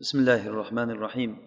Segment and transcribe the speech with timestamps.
[0.00, 1.38] بسم الله الرحمن الرحيم.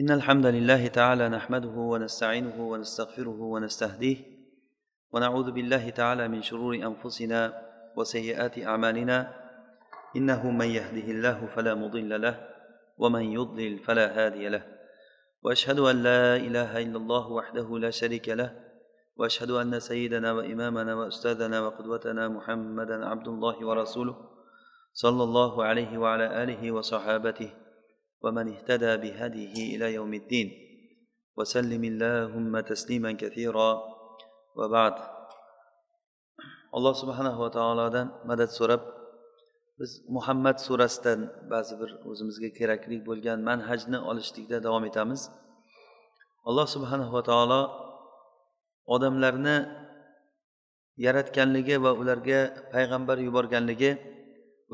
[0.00, 4.16] إن الحمد لله تعالى نحمده ونستعينه ونستغفره ونستهديه
[5.12, 7.62] ونعوذ بالله تعالى من شرور أنفسنا
[7.96, 9.34] وسيئات أعمالنا.
[10.16, 12.48] إنه من يهده الله فلا مضل له
[12.98, 14.62] ومن يضلل فلا هادي له.
[15.42, 18.50] وأشهد أن لا إله إلا الله وحده لا شريك له.
[19.16, 24.37] وأشهد أن سيدنا وإمامنا وأستاذنا وقدوتنا محمدا عبد الله ورسوله.
[24.93, 27.49] صلى الله عليه وعلى آله وصحابته
[28.21, 30.47] ومن اهتدى بهديه إلى يوم الدين
[31.37, 33.71] وسلم اللهم تسليما كثيرا
[34.55, 34.95] وبعد
[36.73, 38.81] alloh subhanava taolodan madad so'rab
[39.79, 41.19] biz muhammad surasidan
[41.53, 45.21] ba'zi bir o'zimizga kerakli bo'lgan manhajni olishlikda davom etamiz
[46.49, 47.61] alloh subhanava taolo
[48.95, 49.57] odamlarni
[51.05, 52.39] yaratganligi va ularga
[52.73, 53.91] payg'ambar yuborganligi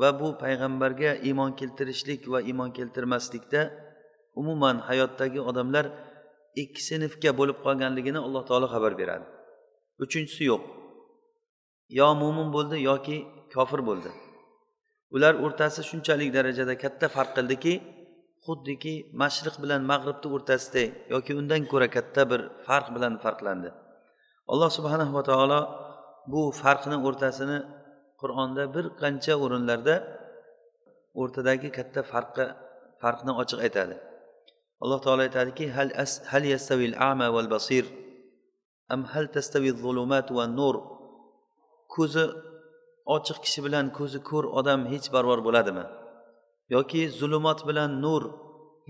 [0.01, 3.61] va bu payg'ambarga iymon keltirishlik va iymon keltirmaslikda
[4.41, 5.85] umuman hayotdagi odamlar
[6.63, 9.25] ikki sinfga bo'lib qolganligini alloh taolo xabar beradi.
[10.03, 10.63] Uchinchisi yo'q.
[11.99, 13.17] Yo mo'min bo'ldi yoki
[13.55, 14.11] kofir bo'ldi.
[15.15, 17.73] Ular o'rtasi shunchalik darajada katta farq qildiki
[18.45, 23.69] xuddiki mashriq bilan mag'ribni o'rtasida yoki undan ko'ra katta bir farq bilan farqlandi.
[24.51, 25.59] Alloh subhanahu va taolo
[26.33, 27.57] bu farqni o'rtasini
[28.25, 29.95] qur'onda bir qancha o'rinlarda
[31.21, 32.45] o'rtadagi katta farqqa
[33.01, 33.95] farqni ochiq aytadi.
[34.83, 37.85] Alloh taolo aytadiki hal as hal yastavil ama val basir?
[38.93, 40.75] Am hal tastavi zulumat va nur?
[41.93, 42.23] Ko'zi
[43.15, 45.85] ochiq kishi bilan ko'zi ko'r odam hech barobar bo'ladimi?
[46.75, 48.21] Yoki zulumot bilan nur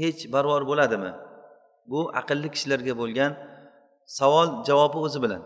[0.01, 1.11] hech barobar bo'ladimi?
[1.91, 3.31] Bu aqlli kishilarga bo'lgan
[4.19, 5.41] savol javobi o'zi bilan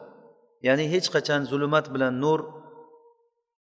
[0.67, 2.40] ya'ni hech qachon zulumat bilan nur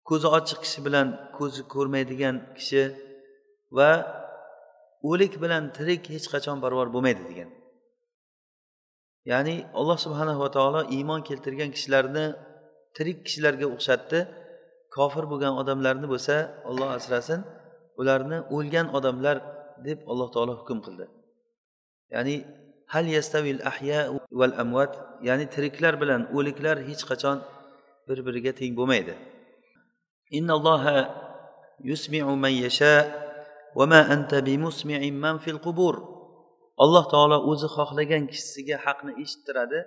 [0.09, 1.07] ko'zi ochiq kishi bilan
[1.39, 2.83] ko'zi ko'rmaydigan kishi
[3.77, 3.91] va
[5.11, 7.49] o'lik bilan tirik hech qachon barobar bo'lmaydi degan.
[9.31, 12.27] Ya'ni alloh subhanava taolo iymon keltirgan kishilarni
[12.97, 14.19] tirik kishilarga o'xshatdi.
[14.97, 16.35] Kofir bo'lgan odamlarni bo'lsa
[16.69, 17.41] olloh asrasin
[18.01, 19.37] ularni o'lgan odamlar
[19.87, 21.05] deb alloh taolo hukm qildi.
[22.15, 22.35] Ya'ni
[22.93, 24.01] hal yastavil ahya
[24.41, 24.93] val amvat
[25.29, 27.37] ya'ni tiriklar bilan o'liklar hech qachon
[28.09, 29.15] bir biriga teng bo'lmaydi.
[30.34, 30.84] إن الله
[31.84, 33.04] يسمع من يشاء
[33.76, 36.14] وما أنت بمسمع من في القبور
[36.82, 39.80] alloh taolo o'zi xohlagan kishisiga haqni eshittiradi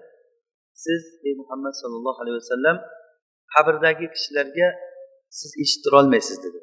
[0.85, 2.77] siz ey muhammad sollallohu alayhi vasallam
[3.55, 4.69] qabrdagi kishilarga
[5.39, 6.61] siz eshittirolmaysiz dedi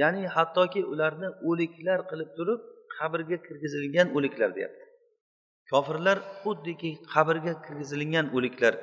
[0.00, 2.60] ya'ni hattoki ularni o'liklar qilib turib
[2.96, 4.84] qabrga kirgizilgan o'liklar deyapti
[5.70, 8.74] kofirlar xuddiki qabrga kirgizilgan o'liklar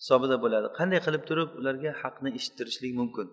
[0.00, 0.66] hisobida bo'ladi.
[0.78, 3.26] Qanday qilib turib ularga haqni eshittirishlik mumkin?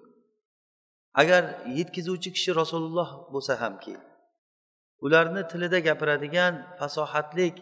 [1.22, 1.42] Agar
[1.80, 3.96] yetkazuvchi kishi rasululloh bo'lsa hamki
[5.06, 7.56] ularni tilida gapiradigan fasohatlik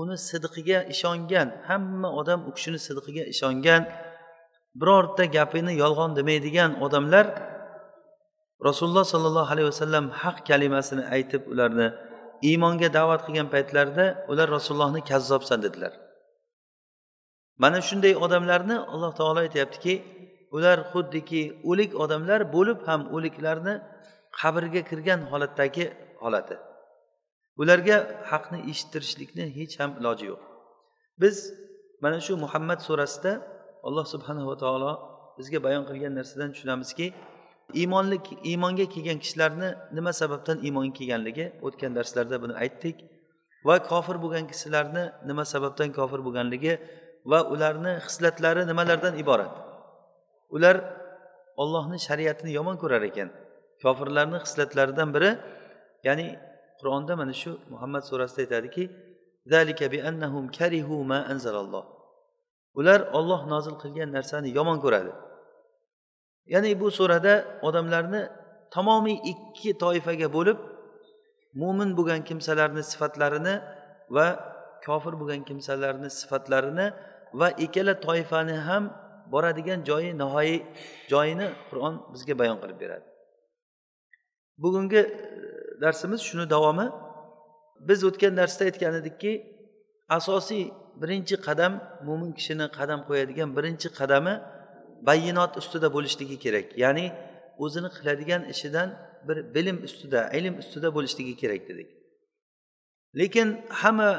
[0.00, 3.82] uni sidqiga ishongan hamma odam u kishini sidqiga ishongan
[4.80, 7.26] birorta gapini yolg'on demaydigan odamlar
[8.68, 11.88] rasululloh sollallohu alayhi vasallam haq kalimasini aytib ularni
[12.48, 15.92] iymonga da'vat qilgan paytlarida ular rasulullohni kazzobsan dedilar.
[17.62, 19.94] Mana shunday odamlarni alloh taolo aytyaptiki
[20.56, 23.74] ular xuddiki o'lik odamlar bo'lib ham o'liklarni
[24.40, 25.84] qabrga kirgan holatdagi
[26.22, 26.56] holati.
[27.62, 27.96] Ularga
[28.30, 30.42] haqni eshittirishlikni hech ham iloji yo'q.
[31.22, 31.36] Biz
[32.04, 33.32] mana shu muhammad surasida
[33.88, 34.92] alloh subhanava taolo
[35.38, 37.06] bizga bayon qilgan narsadan tushunamizki
[37.80, 38.16] iymonli
[38.50, 42.96] iymonga kelgan kishilarni nima sababdan iymonga kelganligi o'tgan darslarda buni aytdik.
[43.68, 46.72] Va kofir bo'lgan kishilarni nima sababdan kofir bo'lganligi
[47.30, 49.52] va ularni hislatlari nimalardan iborat?
[50.56, 50.76] Ular
[51.62, 53.28] ollohni shariatini yomon ko'rar ekan.
[53.82, 55.30] Kofirlarni hislatlaridan biri
[56.06, 56.26] ya'ni
[56.80, 58.84] qur'onda mana shu muhammad surasida aytadiki
[62.80, 65.12] ular olloh nozil qilgan narsani yomon ko'radi.
[66.54, 67.34] Ya'ni bu surada
[67.68, 68.22] odamlarni
[68.74, 70.58] tamomiy ikki toifaga bo'lib
[71.62, 73.54] mo'min bo'lgan kimsalarni sifatlarini
[74.16, 74.26] va
[74.86, 76.86] kofir bo'lgan kimsalarni sifatlarini
[77.34, 78.84] va ikkala toifani ham
[79.32, 80.60] boradigan joyi nihoyiy
[81.12, 83.06] joyini qur'on bizga bayon qilib beradi.
[84.62, 85.10] Bugungi e,
[85.82, 86.86] darsimiz shuni davomi.
[87.88, 89.32] Biz o'tgan darsda aytgan edikki
[90.18, 90.64] asosiy
[91.02, 91.72] birinchi qadam
[92.06, 94.34] mo'min kishini qadam qo'yadigan birinchi qadami
[95.08, 96.66] bayinot ustida bo'lishligi kerak.
[96.84, 97.06] Ya'ni
[97.64, 98.88] o'zini qiladigan ishidan
[99.28, 101.88] bir bilim ustida ilm ustida bo'lishligi kerak dedik.
[103.20, 103.48] Lekin
[103.80, 104.10] hamma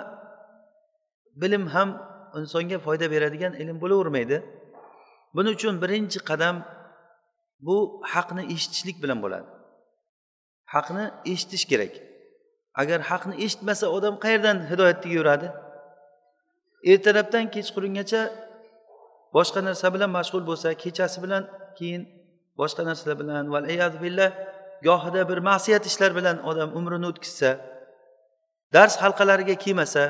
[1.42, 1.90] bilim ham
[2.40, 4.38] insonga foyda beradigan ilm bo'lavermaydi.
[5.36, 6.56] Buning uchun birinchi qadam
[7.68, 7.76] bu
[8.14, 9.48] haqni eshitishlik bilan bo'ladi.
[10.74, 11.94] Haqni eshitish kerak.
[12.82, 15.48] Agar haqni eshitmasa odam qayerdan hidoyatga yuradi?
[16.92, 18.22] Ertalabdan kechqurungacha
[19.36, 21.44] boshqa narsa bilan mashg'ul bo'lsa kechasi bilan
[21.78, 22.02] keyin
[22.60, 23.46] boshqa narsalar bilan
[24.06, 24.30] billah
[24.88, 27.50] gohida bir ma'siyat ishlar bilan odam umrini o'tkazsa
[28.74, 30.04] dars halqalariga kelmasa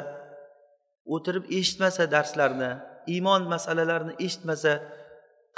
[1.15, 2.71] o'tirib eshitmasa darslarni
[3.13, 4.71] iymon masalalarini eshitmasa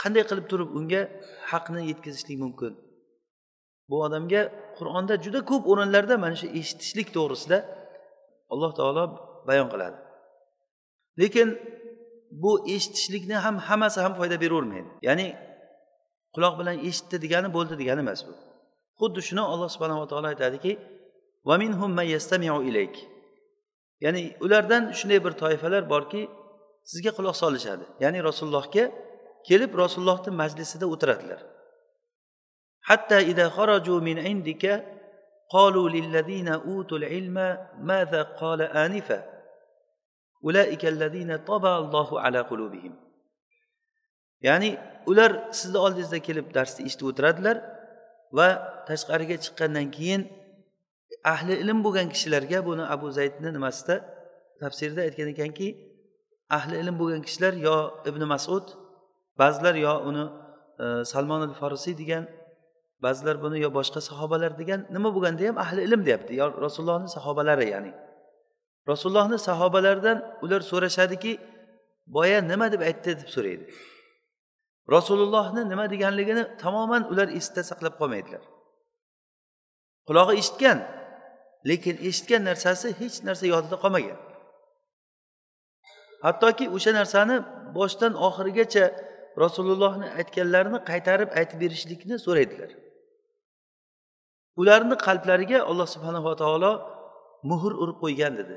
[0.01, 1.01] qanday qilib turib unga
[1.51, 2.73] haqni yetkazishlik mumkin?
[3.89, 4.41] Bu odamga
[4.77, 7.57] qur'onda juda ko'p o'rinlarda mana shu eshitishlik to'g'risida
[8.53, 9.03] alloh taolo
[9.47, 9.97] bayon qiladi.
[11.21, 11.47] Lekin
[12.43, 14.89] bu eshitishlikni ham hammasi ham foyda beravermaydi.
[15.07, 15.27] Ya'ni
[16.35, 18.33] quloq bilan eshitdi degani bo'ldi degani emas bu.
[18.99, 20.71] Xuddi shuni alloh subhanava taolo aytadiki
[24.04, 26.22] ya'ni ulardan shunday bir toifalar borki
[26.90, 28.84] sizga quloq solishadi ya'ni rasulullohga
[29.48, 31.42] kelib rasulullohni majlisida o'tiradilar
[32.88, 34.64] حتى إذا خرجوا من عندك
[35.50, 37.36] قالوا للذين أوتوا العلم
[37.90, 39.20] ماذا قال آنفا
[40.44, 42.94] أولئك الذين طبع الله على قلوبهم
[44.40, 47.56] ya'ni ular sizni oldingizda kelib darsni eshitib o'tiradilar
[48.38, 48.48] va
[48.88, 50.22] tashqariga chiqqandan keyin
[51.23, 53.95] ahli ilm bo'lgan kishilarga buni abu zaydni nimasida
[54.61, 55.67] tafsirida aytgan ekanki
[56.57, 57.75] ahli ilm bo'lgan kishilar yo
[58.09, 58.65] ibn masud
[59.41, 60.25] ba'zilar yo uni
[60.83, 62.23] e, salmon al farisiy degan
[63.05, 66.31] ba'zilar buni yo boshqa sahobalar degan nima bo'lganda ham ahli ilm deyapti.
[66.41, 67.91] Yo rasulullohni sahobalari ya'ni.
[68.91, 71.33] Rasulullohni sahobalaridan ular so'rashadiki
[72.15, 73.65] boya nima deb aytdi deb so'raydi.
[74.95, 78.43] Rasulullohni nima deganligini tamoman ular esda saqlab qolmaydilar.
[80.07, 80.77] Qulog'i eshitgan
[81.69, 84.17] lekin eshitgan narsasi hech narsa yodida qolmagan.
[86.25, 87.35] Hattoki o'sha narsani
[87.77, 88.85] boshdan oxirigacha
[89.43, 92.71] rasulullohni aytganlarini qaytarib aytib berishlikni so'raydilar.
[94.61, 96.71] Ularni qalblariga alloh subhanava taolo
[97.49, 98.55] muhr urib qo'ygan dedi.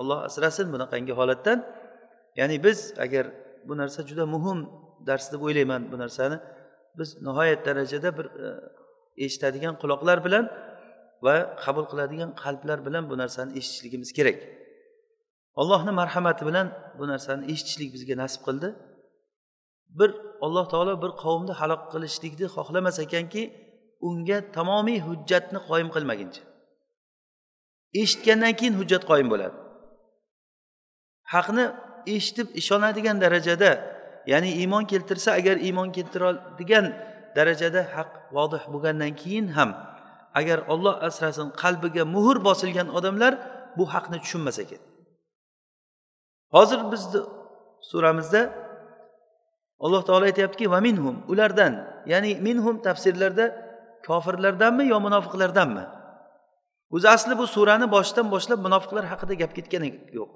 [0.00, 1.58] Olloh asrasin bunaqangi holatdan.
[2.38, 3.24] Ya'ni biz agar
[3.68, 4.58] bu narsa juda muhim
[5.08, 6.36] dars deb o'ylayman bu narsani
[6.98, 8.46] biz nihoyat darajada bir e,
[9.16, 10.44] eshitadigan quloqlar bilan
[11.24, 11.34] va
[11.64, 14.38] qabul qiladigan qalblar bilan bu narsani eshitishligimiz kerak.
[15.60, 16.66] Allohni marhamati bilan
[16.98, 18.68] bu narsani eshitishlik bizga nasib qildi.
[19.98, 20.10] Bir
[20.46, 23.42] alloh taolo bir qavmni halok qilishlikni xohlamas ekanki
[24.08, 26.42] unga tamomiy hujjatni qoyim qilmaguncha.
[28.02, 29.56] Eshitgandan keyin hujjat qoyim bo'ladi.
[31.34, 31.64] Haqni
[32.16, 33.70] eshitib ishonadigan darajada
[34.32, 36.86] ya'ni iymon keltirsa agar iymon keltiradigan
[37.36, 39.70] darajada haq vodih bo'lgandan keyin ham
[40.40, 43.32] agar olloh asrasin qalbiga muhr bosilgan odamlar
[43.78, 44.82] bu haqni tushunmas ekan
[46.54, 47.20] hozir bizni
[47.90, 48.42] suramizda
[49.84, 51.72] alloh taolo aytyaptiki va minhum ulardan
[52.12, 53.46] ya'ni minhum tafsirlarda
[54.06, 55.84] kofirlardanmi yo munofiqlardanmi?
[56.90, 60.32] O'zi asli bu surani boshidan boshlab munofiqlar haqida gap ketgani yo'q.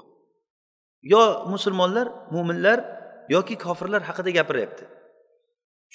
[1.13, 2.79] Yo musulmonlar mo'minlar
[3.35, 4.85] yoki kofirlar haqida gapiryapti.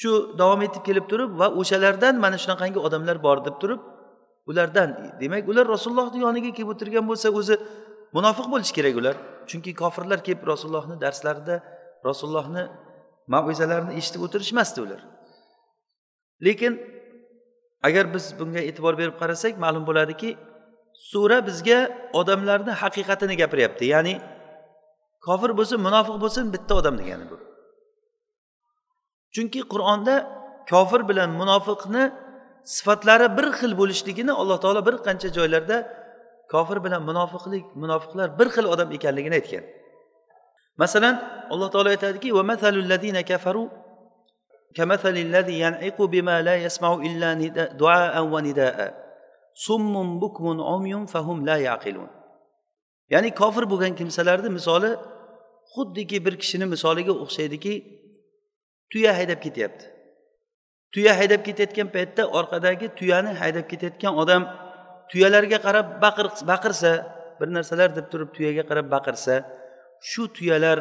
[0.01, 0.11] Shu
[0.41, 3.81] davom etib kelib turib va o'shalardan mana shunaqangi odamlar bor deb turib
[4.49, 4.89] ulardan
[5.21, 7.55] demak ular rasulullohni yoniga kelib o'tirgan bo'lsa o'zi
[8.15, 9.15] munofiq bo'lishi kerak ular.
[9.49, 11.55] Chunki kofirlar kelib rasulullohni darslarida
[12.07, 12.63] rasulullohni
[13.33, 15.01] mavizalarini eshitib o'tirishmasdi ular.
[16.45, 16.73] Lekin
[17.87, 20.29] agar biz bunga e'tibor berib qarasak ma'lum bo'ladiki
[21.11, 21.79] sura bizga
[22.19, 23.85] odamlarni haqiqatini gapiryapti.
[23.93, 24.15] Ya'ni
[25.25, 27.48] kofir bo'lsin munofiq bo'lsin bitta odam degani bu.
[29.35, 30.15] Chunki qur'onda
[30.71, 32.03] kofir bilan munofiqni
[32.75, 35.77] sifatlari bir xil bo'lishligini alloh taolo bir qancha joylarda
[36.53, 39.63] kofir bilan munofiqlik munofiqlar bir xil odam ekanligini aytgan.
[40.81, 41.15] Masalan
[41.53, 42.27] alloh taolo aytadiki
[53.13, 54.91] ya'ni kofir bo'lgan kimsalarni misoli
[55.73, 57.73] xuddiki bir kishini misoliga o'xshaydiki
[58.91, 59.85] tuya haydab ketyapti.
[60.93, 64.43] Tuya haydab ketayotgan paytda orqadagi tuyani haydab ketayotgan odam
[65.11, 66.91] tuyalarga qarab baqir baqirsa
[67.39, 69.35] bir narsalar deb turib tuyaga qarab baqirsa
[70.09, 70.77] shu tuyalar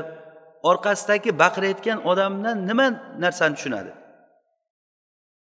[0.71, 2.87] orqasidagi baqirayotgan odamdan nima
[3.25, 3.93] narsani tushunadi?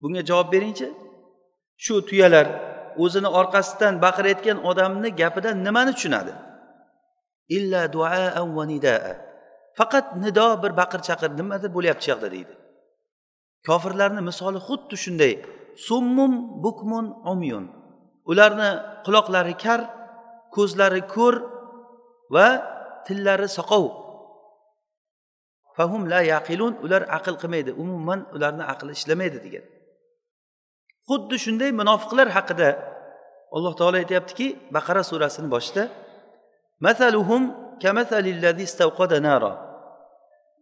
[0.01, 0.87] Bunga javob beringchi.
[1.85, 2.47] Shu tuyalar
[3.03, 6.33] o'zini orqasidan baqirayotgan odamni gapidan nimani tushunadi?
[7.57, 9.13] Illa duaa va nidaa.
[9.77, 12.53] faqat nido bir baqir chaqir nimadir bo'lyapti shu yoqda deydi.
[13.67, 15.33] Kofirlarni misoli xuddi shunday.
[15.87, 17.65] Summun bukmun umyun
[18.31, 18.69] ularni
[19.05, 19.81] quloqlari kar
[20.55, 21.35] ko'zlari ko'r
[22.35, 22.47] va
[23.07, 23.85] tillari soqov.
[25.77, 27.71] Fahum la yaqilun ular aql qilmaydi.
[27.83, 29.65] Umuman ularni aqli ishlamaydi degan.
[31.09, 32.69] Xuddi shunday munofiqlar haqida
[33.55, 35.83] alloh taolo aytyaptiki baqara surasini boshida
[36.85, 37.43] masaluhum
[37.83, 39.64] kamasalil istavqada nara.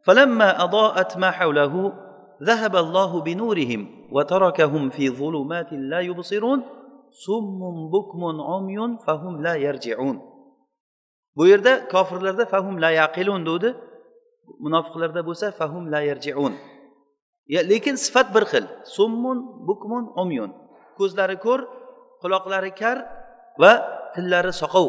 [0.06, 1.92] فلما أضاءت ما حوله
[2.42, 6.62] ذهب الله بنورهم وتركهم في ظلمات لا يبصرون
[7.26, 7.60] صم
[7.94, 10.38] بكم عمي فهم لا يرجعون
[11.38, 13.68] bu yerda kofirlarda fahum la yaqilun degdi
[14.64, 16.52] munofiqlarda bo'lsa fahum la yarjiun
[17.70, 18.64] lekin sifat bir xil
[18.96, 19.38] summun
[19.68, 20.50] bukmun umyun
[20.98, 21.60] ko'zlari ko'r
[22.22, 22.96] quloqlari kar
[23.62, 23.72] va
[24.14, 24.88] tillari soqov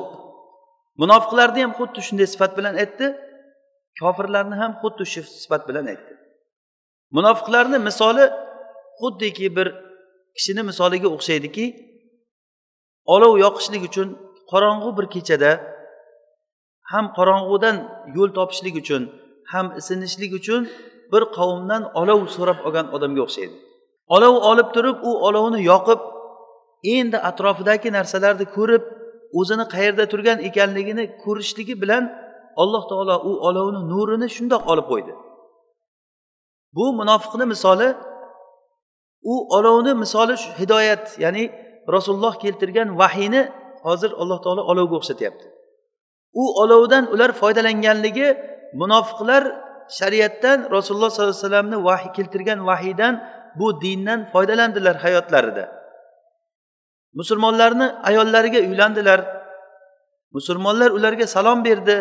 [1.01, 3.07] munofiqlarni ham xuddi shunday sifat bilan aytdi
[4.00, 6.12] Kofirlarni ham xuddi shu sifat bilan aytdi.
[7.16, 8.24] Munofiqlarni misoli
[9.00, 9.68] xuddiki bir
[10.36, 11.66] kishini misoliga o'xshaydiki
[13.14, 14.08] olov yoqishlik uchun
[14.50, 15.50] qorong'u bir kechada
[16.92, 17.76] ham qorong'udan
[18.16, 19.02] yo'l topishlik uchun
[19.52, 20.62] ham isinishlik uchun
[21.12, 23.54] bir qavmdan olov so'rab olgan odamga o'xshaydi.
[24.16, 26.00] Olov olib turib u olovni yoqib
[26.96, 28.84] endi atrofidagi narsalarni ko'rib
[29.40, 32.04] o'zini qayerda turgan ekanligini ko'rishligi bilan
[32.62, 35.12] alloh taolo u olovni nurini shundoq olib qo'ydi.
[36.76, 37.88] Bu munofiqni misoli
[39.32, 41.44] u olovni misoli hidoyat ya'ni
[41.94, 43.42] rasululloh keltirgan vahiyni
[43.86, 45.46] hozir alloh taolo olovga o'xshatyapti.
[46.42, 48.28] U olovdan ular foydalanganligi
[48.80, 49.42] munofiqlar
[49.98, 53.14] shariatdan rasululloh sollallohu alayhi vasallamni vahiy keltirgan vahiydan
[53.58, 55.64] bu dindan foydalandilar hayotlarida.
[57.14, 59.20] Musulmonlarni ayollariga uylandilar.
[60.32, 61.96] Musulmonlar ularga salom berdi.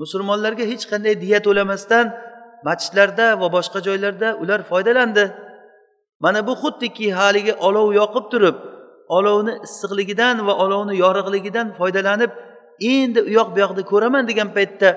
[0.00, 2.06] Musulmonlarga hech qanday diya to'lamasdan
[2.68, 5.24] masjidlarda va boshqa joylarda ular foydalandi.
[6.24, 8.56] Mana bu xuddiki haligi olov yoqib turib
[9.16, 12.30] olovni issiqligidan va olovni yorug'ligidan foydalanib
[12.94, 14.88] endi u yoq bu yoqda ko'raman degan paytda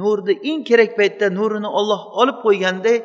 [0.00, 2.96] nurni eng kerak paytda nurini olloh olib qo'yganday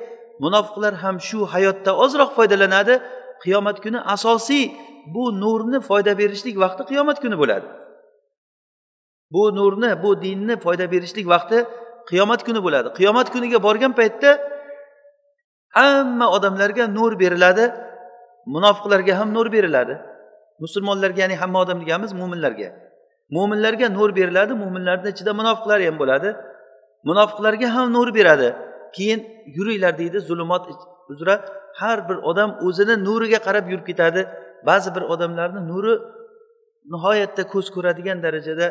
[0.44, 2.96] munofiqlar ham shu hayotda ozroq foydalanadi.
[3.44, 4.64] Qiyomat kuni asosiy
[5.14, 7.68] bu nurni foyda berishlik vaqti qiyomat kuni bo'ladi.
[9.32, 11.58] Bu nurni bu dinni foyda berishlik vaqti
[12.10, 12.88] qiyomat kuni bo'ladi.
[12.98, 14.30] Qiyomat kuniga borgan paytda
[15.78, 17.66] hamma odamlarga nur beriladi.
[18.56, 19.94] Munofiqlarga ham nur beriladi.
[20.64, 22.70] Musulmonlarga ya'ni hamma odam deganimiz mo'minlarga
[23.36, 26.30] mo'minlarga nur beriladi mo'minlarni ichida munofiqlar ham bo'ladi.
[27.10, 28.50] Munofiqlarga ham nur beradi.
[28.96, 29.20] Keyin
[29.58, 30.64] yuringlar deydi zulmat
[31.12, 31.36] uzra
[31.82, 34.22] har bir odam o'zini nuriga qarab yurib ketadi.
[34.70, 35.94] Ba'zi bir odamlarni nuri
[36.94, 38.68] nihoyatda ko'z ko'radigan darajada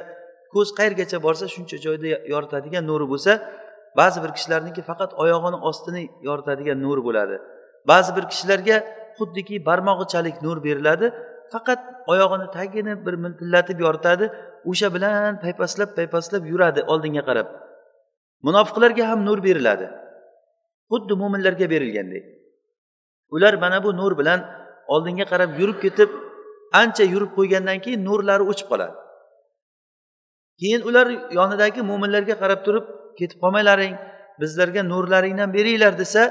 [0.55, 3.33] ko'z qayergacha borsa shuncha joyda yoritadigan nuri bo'lsa
[4.00, 7.37] ba'zi bir kishilarniki faqat oyog'ini ostini yoritadigan nur bo'ladi.
[7.90, 8.76] Ba'zi bir kishilarga
[9.19, 11.07] xuddiki barmog'ichalik nur beriladi
[11.52, 11.81] faqat
[12.12, 14.26] oyog'ini tagini bir miltillatib yoritadi
[14.71, 17.49] o'sha bilan paypaslab paypaslab yuradi oldinga qarab.
[18.47, 19.87] Munofiqlarga ham nur beriladi.
[20.90, 22.25] Xuddi mo'minlarga berilgandek.
[23.35, 24.40] Ular mana bu nur bilan
[24.95, 26.11] oldinga qarab yurib ketib
[26.81, 28.95] ancha yurib qo'ygandan keyin nurlari o'chib qoladi.
[30.61, 31.07] Keyin ular
[31.38, 32.85] yonidagi mo'minlarga qarab turib
[33.19, 33.95] ketib qolmanglaring
[34.41, 36.23] bizlarga nurlaringdan beringlar desa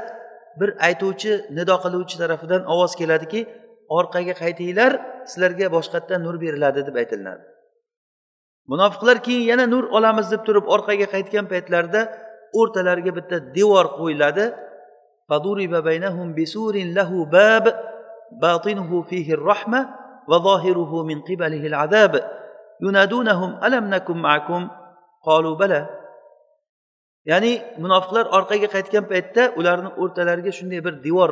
[0.59, 3.41] bir aytuvchi nido qiluvchi tarafidan ovoz keladiki
[3.99, 4.91] orqaga qaytinglar
[5.29, 7.43] sizlarga boshqatdan nur beriladi deb aytilinadi.
[8.71, 12.01] Munofiqlar keyin yana nur olamiz deb turib orqaga qaytgan paytlarida
[12.59, 14.45] o'rtalariga bitta devor qo'yiladi.
[22.83, 24.63] Yunadunahum alam nakum ma'akum?
[25.27, 25.81] Qalu bala.
[27.31, 27.51] Ya'ni
[27.83, 31.31] munofiqlar orqaga qaytgan paytda ularni o'rtalariga shunday bir devor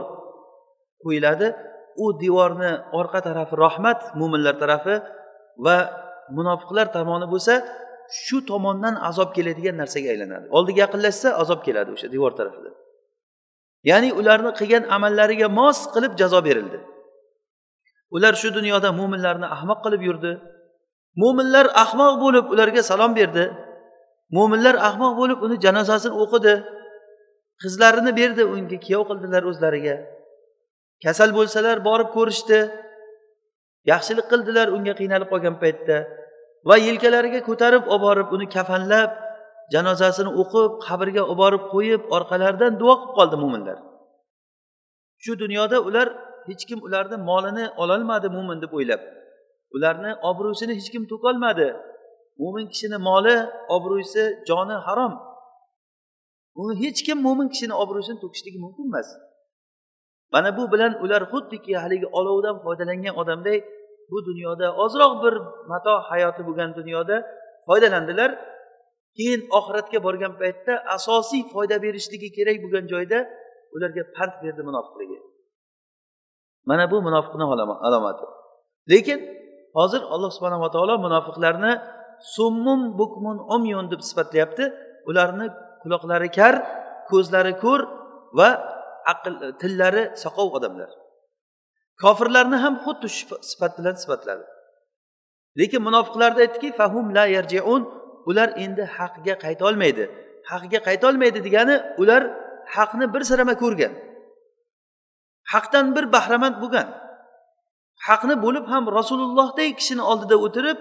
[1.04, 1.48] qo'yiladi.
[2.04, 4.96] U devorni orqa tarafi rahmat mo'minlar tarafi
[5.66, 5.78] va
[6.38, 7.54] munofiqlar tomoni bo'lsa
[8.24, 10.46] shu tomondan azob keladigan narsaga aylanadi.
[10.58, 12.72] Oldiga yaqinlashsa azob keladi o'sha devor tarafida.
[13.90, 16.78] Ya'ni ularni qilgan amallariga mos qilib jazo berildi.
[18.16, 20.32] Ular shu dunyoda mo'minlarni ahmoq qilib yurdi.
[21.22, 23.45] Mo'minlar ahmoq bo'lib ularga salom berdi.
[24.38, 26.55] Mo'minlar ahmoq bo'lib uni janozasini o'qidi.
[27.62, 29.95] Qizlarini berdi unga kuyov qildilar o'zlariga.
[31.03, 32.60] Kasal bo'lsalar borib ko'rishdi.
[33.91, 35.98] Yaxshilik qildilar unga qiynalib qolgan paytda.
[36.67, 39.12] Va yelkalariga ko'tarib olib borib uni kafanlab
[39.74, 43.77] janozasini o'qib qabrga olib borib qo'yib orqalaridan duo qilib qoldi mo'minlar
[45.24, 46.07] shu dunyoda ular
[46.48, 49.01] hech kim ularni molini ololmadi mo'min deb o'ylab.
[49.75, 51.67] Ularni obro'sini hech kim to'kolmadi
[52.41, 53.36] mo'min kishini moli
[53.75, 55.13] obro'si joni harom.
[56.62, 59.07] Uni hech kim mo'min kishini obro'sini to'kishligi mumkin emas.
[60.34, 63.57] Mana bu bilan ular xuddiki haligi olovdan foydalangan odamday
[64.12, 65.34] bu dunyoda ozroq bir
[65.72, 67.15] mato hayoti bo'lgan dunyoda
[67.67, 68.31] foydalandilar.
[69.17, 73.19] Keyin oxiratga borgan paytda asosiy foyda berishligi kerak bo'lgan joyda
[73.75, 75.17] ularga pand berdi munofiqligi.
[76.69, 77.43] Mana bu munofiqni
[77.88, 78.25] alomati.
[78.91, 79.19] Lekin
[79.77, 81.72] hozir alloh subhanava taolo munofiqlarni
[82.36, 84.65] summum bukmun omyun deb sifatlayapti.
[85.10, 85.48] Ularni
[85.84, 86.55] quloqlari kar
[87.10, 87.82] ko'zlari ko'r
[88.39, 88.50] va
[89.13, 90.89] aql tillari soqov odamlar.
[92.01, 94.46] Kofirlarni ham xuddi shu sifat bilan sifatladi.
[95.60, 97.82] Lekin munofiqlarda aytdiki fahum la yarjiun
[98.29, 100.05] ular endi haqga qaytolmaydi
[100.51, 102.22] haqga qaytolmaydi degani ular
[102.75, 103.94] haqni bir sirama ko'rgan.
[105.53, 106.88] Haqdan bir bahramand bo'lgan.
[108.08, 110.78] Haqni bo'lib ham rasulullohdek kishini oldida o'tirib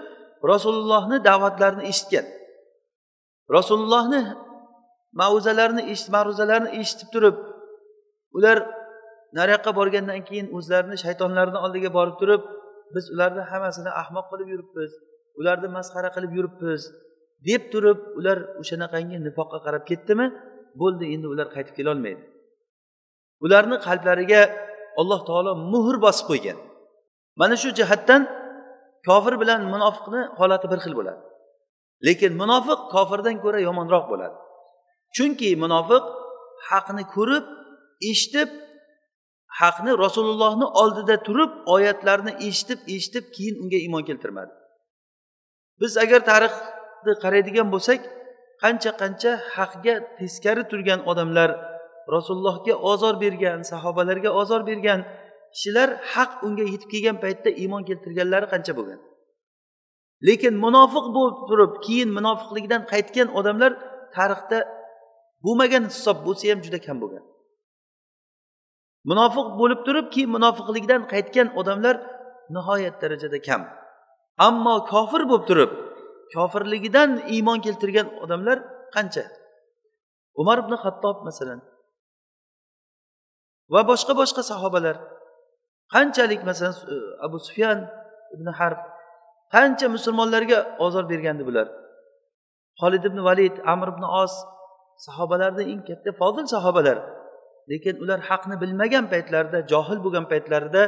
[0.51, 2.25] rasulullohni da'vatlarini eshitgan.
[3.57, 4.21] Rasulullohni
[5.19, 7.35] ma'uzalarini eshit ma'ruzalarni eshitib turib
[8.37, 8.57] ular
[9.37, 12.41] nariyoqqa borgandan keyin o'zlarini shaytonlarini oldiga borib turib
[12.95, 14.91] biz ularni hammasini ahmoq qilib yuribmiz
[15.39, 16.81] ularni masxara qilib yuribmiz
[17.47, 20.27] deb turib ular o'shanaqangi nifoqqa qarab ketdimi?
[20.81, 22.23] Bo'ldi endi ular qaytib kelolmaydi.
[23.45, 24.41] Ularni qalblariga
[25.01, 26.57] alloh taolo muhr bosib qo'ygan.
[27.39, 28.21] Mana shu jihatdan
[29.07, 31.21] kofir bilan munofiqni holati bir xil bo'ladi.
[32.07, 34.35] Lekin munofiq kofirdan ko'ra yomonroq bo'ladi.
[35.15, 36.03] Chunki munofiq
[36.69, 37.45] haqni ko'rib
[38.11, 38.49] eshitib
[39.61, 44.53] haqni rasulullohni oldida turib oyatlarni eshitib eshitib keyin unga iymon keltirmadi.
[45.81, 47.99] Biz agar tarixni qaraydigan bo'lsak
[48.63, 51.49] qancha qancha haqga teskari turgan odamlar
[52.15, 54.99] rasulullohga ozor bergan sahobalarga ozor bergan
[55.55, 58.99] kishilar haq unga yetib kelgan paytda iymon keltirganlari qancha bo'lgan?
[60.27, 63.71] Lekin munofiq bo'lib turib keyin munofiqlikdan qaytgan odamlar
[64.15, 64.59] tarixda
[65.45, 67.23] bo'lmagan hisob bo'lsa ham juda kam bo'lgan.
[69.09, 71.95] Munofiq bo'lib turib keyin munofiqlikdan qaytgan odamlar
[72.55, 73.61] nihoyat darajada kam.
[74.47, 75.71] Ammo kofir bo'lib turib
[76.33, 78.57] kofirligidan iymon keltirgan odamlar
[78.95, 79.25] qancha?
[80.41, 81.59] Umar ibn hattob masalan
[83.73, 84.95] va boshqa boshqa sahobalar
[85.95, 87.79] qanchalik masalan e, abu sufyan
[88.35, 88.79] ibn harb
[89.55, 91.67] qancha musulmonlarga ozor bergandi bular?
[92.81, 94.33] Xolid ibn valid amr ibn os
[95.05, 96.97] sahobalarni eng katta fozil sahobalar.
[97.71, 100.83] Lekin ular haqni bilmagan paytlarida johil bo'lgan paytlarida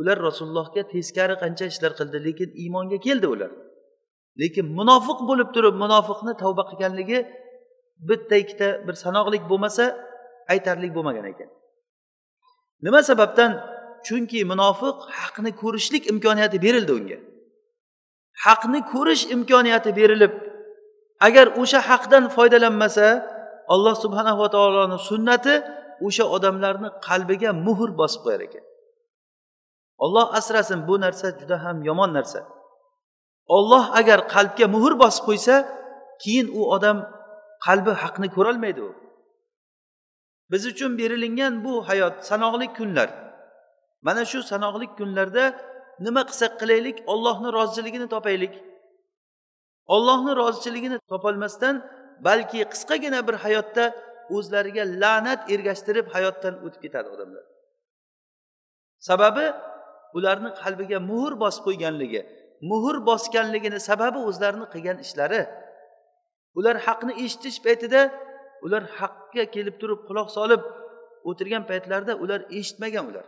[0.00, 3.50] ular rasulullohga teskari qancha ishlar qildi lekin iymonga keldi ular.
[4.40, 7.18] Lekin munofiq bo'lib turib munofiqni tavba qilganligi
[8.08, 9.84] bitta ikkita bir sanoqlik bo'lmasa
[10.52, 11.48] aytarlik bo'lmagan ekan.
[12.86, 13.50] Nima sababdan
[14.06, 17.18] chunki munofiq haqni ko'rishlik imkoniyati berildi unga.
[18.44, 20.32] Haqni ko'rish imkoniyati berilib
[21.26, 23.06] agar o'sha haqdan foydalanmasa
[23.74, 25.54] alloh subhanava taoloni sunnati
[26.06, 28.64] o'sha odamlarni qalbiga muhr bosib qo'yar ekan.
[30.04, 32.40] Olloh asrasin bu narsa juda ham yomon narsa.
[33.56, 35.54] Olloh agar qalbga muhr bosib qo'ysa
[36.22, 36.98] keyin u odam
[37.66, 38.90] qalbi haqni ko'rolmaydi u.
[40.50, 43.27] Biz uchun berilingan bu hayot sanoqli kunlar.
[44.06, 45.44] Mana shu sanoqli kunlarda
[46.06, 46.96] nima qilsak qilaylik?
[47.12, 48.54] Ollohni rozichiligini topaylik.
[49.94, 51.74] Ollohni rozichiligini topolmasdan
[52.26, 53.84] balki qisqagina bir hayotda
[54.36, 57.44] o'zlariga la'nat ergashtirib hayotdan o'tib ketadi odamlar.
[59.08, 59.46] Sababi
[60.18, 62.20] ularni qalbiga muhr bosib qo'yganligi.
[62.70, 65.42] Muhr bosganligini sababi o'zlarini qilgan ishlari.
[66.58, 68.00] Ular haqni eshitish paytida
[68.64, 70.62] ular haqqa kelib turib quloq solib
[71.28, 73.26] o'tirgan paytlarida ular eshitmagan ular.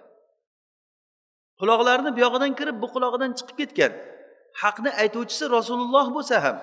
[1.61, 3.93] Quloqlarini buyog'idan kirib bu qulog'idan chiqib ketgan.
[4.63, 6.57] Haqni aytuvchisi rasululloh bo'lsa ham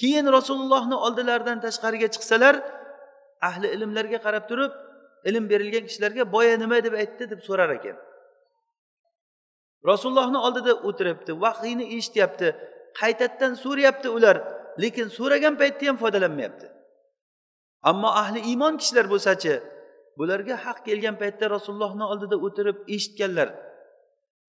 [0.00, 2.54] keyin rasulullohni oldilaridan tashqariga chiqsalar
[3.48, 4.72] ahli ilmlarga qarab turib
[5.28, 7.96] ilm berilgan kishilarga boya nima deb aytdi deb so'rar ekan.
[9.90, 12.48] Rasulullohni oldida o'tiribdi vahiyni eshityapti
[13.00, 14.36] qaytadan so'rayapti ular
[14.82, 16.66] lekin so'ragan paytda ham foydalanmayapti.
[17.90, 19.54] Ammo ahli iymon kishilar bo'lsachi
[20.18, 23.48] bularga haq kelgan paytda rasulullohni oldida o'tirib eshitganlar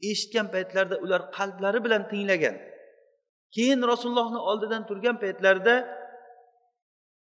[0.01, 2.55] eshitgan paytlarida ular qalblari bilan tinglagan.
[3.55, 5.75] Keyin rasulullohni oldidan turgan paytlarida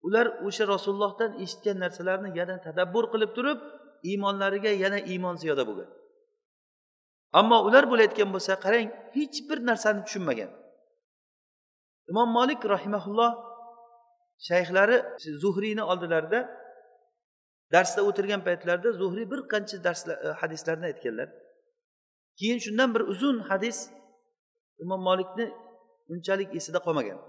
[0.07, 3.59] ular o'sha rasulullohdan eshitgan narsalarni yana tadabbur qilib turib
[4.09, 5.89] iymonlariga yana iymon ziyoda bo'lgan.
[7.39, 10.51] Ammo ular bo'layotgan bo'lsa qarang hech bir narsani tushunmagan.
[12.11, 13.31] Imom molik rahimaulloh
[14.47, 14.97] shayxlari
[15.43, 16.39] zuhriyni oldilarida
[17.73, 21.29] darsda o'tirgan paytlarida zuhriy bir qancha darslar hadislarni aytganlar.
[22.39, 23.77] Keyin shundan bir uzun hadis
[24.83, 25.45] imom molikni
[26.11, 27.19] unchalik esida qolmagan.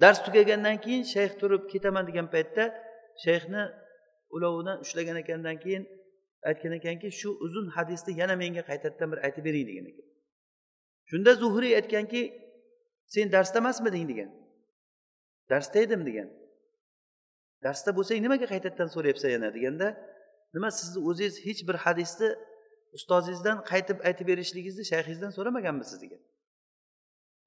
[0.00, 2.64] Dars tugagandan keyin shayx turib ketaman degan paytda
[3.24, 3.62] shayxni
[4.34, 5.84] ulovidan ushlagan ekandan keyin
[6.48, 10.06] aytgan ekanki shu uzun hadisni yana menga qaytadan bir aytib bering degan ekan.
[11.10, 12.22] Shunda zuhriy aytganki
[13.14, 14.30] sen darsda emasmiding degan.
[15.50, 16.28] Darsda edim degan.
[17.64, 19.48] Darsda bo'lsang nimaga qaytadan so'rayapsan yana?
[19.56, 19.88] deganda
[20.54, 22.28] nima sizni o'zingiz hech bir hadisni
[22.96, 26.20] ustozingizdan qaytib aytib berishligingizni shayxingizdan so'ramaganmisiz degan.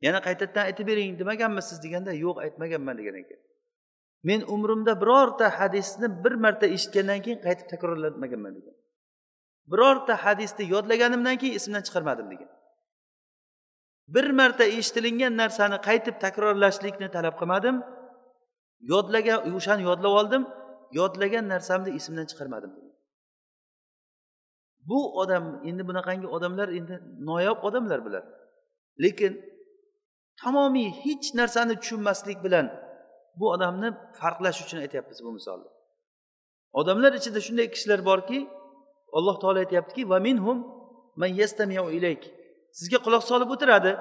[0.06, 3.40] Yana qaytadan aytib bering demaganmisiz deganda yo'q aytmaganman degan ekan.
[4.30, 8.76] Men umrimda birorta hadisni bir marta eshitgandan keyin qaytib takrorlamaganman degan.
[9.72, 12.50] Birorta hadisni yodlaganimdan keyin esimdan chiqarmadim degan.
[14.16, 17.76] Bir marta eshitilingan narsani qaytib takrorlashlikni talab qilmadim.
[18.92, 20.44] Yodlagan o'shani yodlab oldim.
[21.00, 22.85] Yodlagan narsamni esimdan chiqarmadim
[24.90, 26.96] bu odam endi bunaqangi odamlar endi
[27.30, 28.24] noyob odamlar bular.
[29.04, 29.34] Lekin
[30.42, 32.66] tamomiy hech narsani tushunmaslik bilan
[33.40, 35.70] bu odamni farqlash uchun aytyapmiz bu misolni.
[36.80, 38.40] Odamlar ichida shunday kishilar borki
[39.18, 40.58] alloh taolo aytyaptiki va minhum
[41.22, 42.24] man yastamiu ilayk.
[42.80, 43.92] Sizga quloq solib o'tiradi.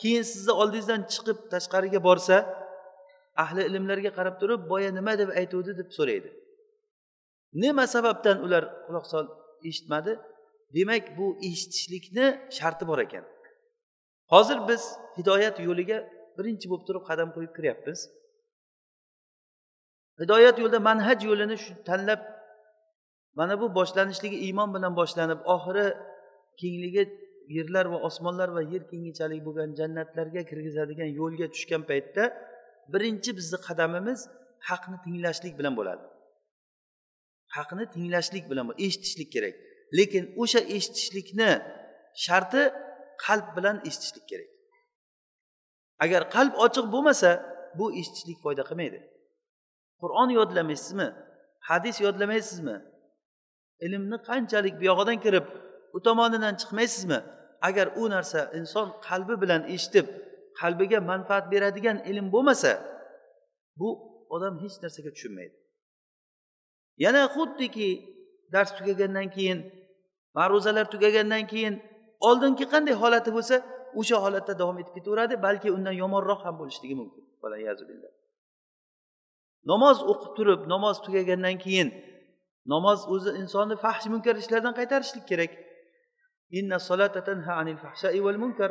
[0.00, 2.36] Keyin sizni oldingizdan chiqib tashqariga borsa
[3.42, 5.70] ahli ilmlarga qarab turib boya nima deb aytuvdi?
[5.80, 6.30] deb so'raydi.
[7.62, 10.12] Nima sababdan ular quloq solib eshitmadi.
[10.76, 12.26] Demak bu eshitishlikni
[12.58, 13.24] sharti bor ekan.
[14.32, 14.82] Hozir biz
[15.18, 15.98] hidoyat yo'liga
[16.38, 17.98] birinchi bo'lib turib qadam qo'yib kiryapmiz.
[20.22, 22.20] Hidoyat yo'lida manhaj yo'lini shu tanlab
[23.38, 25.86] mana bu boshlanishligi iymon bilan boshlanib oxiri
[26.60, 27.02] kengligi
[27.56, 32.24] yerlar va osmonlar va yer kengichalik bo'lgan jannatlarga kirgizadigan yo'lga tushgan paytda
[32.92, 34.20] birinchi bizni qadamimiz
[34.68, 36.04] haqni tinglashlik bilan bo'ladi.
[37.56, 39.54] Haqni tinglashlik bilan eshitishlik kerak.
[39.98, 41.50] Lekin o'sha eshitishlikni
[42.24, 42.62] sharti
[43.24, 44.50] qalb bilan eshitishlik kerak.
[46.04, 47.30] Agar qalb ochiq bo'lmasa
[47.78, 48.98] bu eshitishlik foyda qilmaydi.
[50.00, 51.08] Qur'on yodlamaysizmi?
[51.68, 52.76] Hadis yodlamaysizmi?
[53.86, 55.46] Ilmni qanchalik buyog'idan kirib
[55.96, 57.18] u tomonidan chiqmaysizmi?
[57.68, 60.06] Agar u narsa inson qalbi bilan eshitib
[60.60, 62.72] qalbiga manfaat beradigan ilm bo'lmasa
[63.80, 63.88] bu
[64.34, 65.56] odam hech narsaga tushunmaydi.
[67.04, 67.88] Yana xuddiki
[68.52, 69.58] dars tugagandan keyin
[70.36, 71.74] ma'ruzalar tugagandan keyin
[72.28, 73.56] oldingi qanday holati bo'lsa
[74.00, 77.22] o'sha holatda davom etib ketaveradi balki undan yomonroq ham bo'lishligi mumkin.
[79.72, 81.88] Namoz o'qib turib namoz tugagandan keyin
[82.72, 85.52] namoz o'zi insonni fahsh munkar ishlardan qaytarishlik kerak.
[86.58, 86.78] Inna
[87.28, 87.78] tanha anil
[88.26, 88.70] val munkar.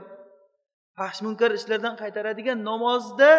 [0.97, 3.31] Fahsh munkar ishlardan qaytaradigan namozda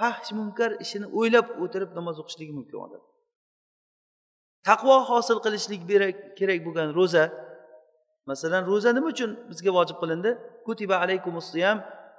[0.00, 3.02] fahsh munkar ishini o'ylab o'tirib namoz o'qishligi mumkin odam.
[4.68, 5.82] Taqvo hosil qilishlik
[6.38, 7.24] kerak bo'lgan ro'za.
[8.30, 10.30] Masalan ro'za nima uchun bizga vojib qilindi?
[10.66, 11.78] Kutiba alaykumus siyam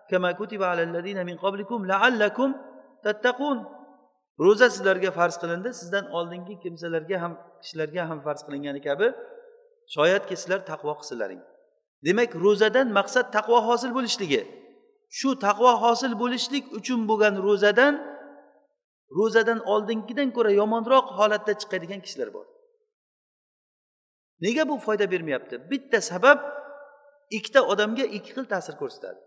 [0.10, 2.50] kama kutiba alallazina min qablikum laallakum
[3.06, 3.58] tattaqun.
[4.46, 9.08] Ro'za sizlarga farz qilindi sizdan oldingi kimsalarga ham kishilarga ham farz qilingani kabi.
[9.96, 11.42] Shoyatki sizlar taqvo qilsinlaring.
[12.06, 14.42] Demak ro'zadan maqsad taqvo hosil bo'lishligi.
[15.18, 17.94] Shu taqvo hosil bo'lishlik uchun bo'lgan ro'zadan
[19.12, 22.46] ro'zadan oldingidan ko'ra yomonroq holatda chiqadigan kishilar bor.
[24.42, 25.56] Nega bu foyda bermayapti?
[25.72, 26.40] Bitta sabab
[27.38, 29.20] ikkita odamga ikki xil ta'sir ko'rsatadi.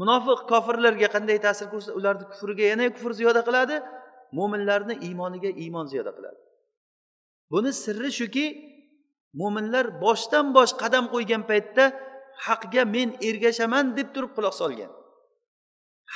[0.00, 1.96] Munofiq kofirlarga qanday ta'sir ko'rsatadi?
[1.98, 3.76] Ularni kufriga yana kufr ziyoda qiladi
[4.38, 6.40] mo'minlarni iymoniga iymon ziyoda qiladi.
[7.52, 8.46] Buni sirri shuki
[9.40, 11.84] mo'minlar boshdan bosh qadam qo'ygan paytda
[12.46, 14.92] haqga men ergashaman deb turib quloq solgan.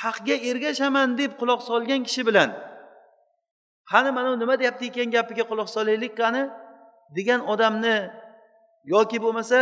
[0.03, 2.49] Haqga ergashaman deb quloq solgan kishi bilan
[3.91, 6.43] qani mana nima deyapti ekan gapiga quloq solaylik qani?
[7.17, 7.95] degan odamni
[8.93, 9.59] yoki bo'lmasa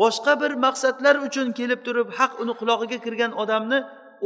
[0.00, 3.78] boshqa bir maqsadlar uchun kelib turib haq uni qulog'iga kirgan odamni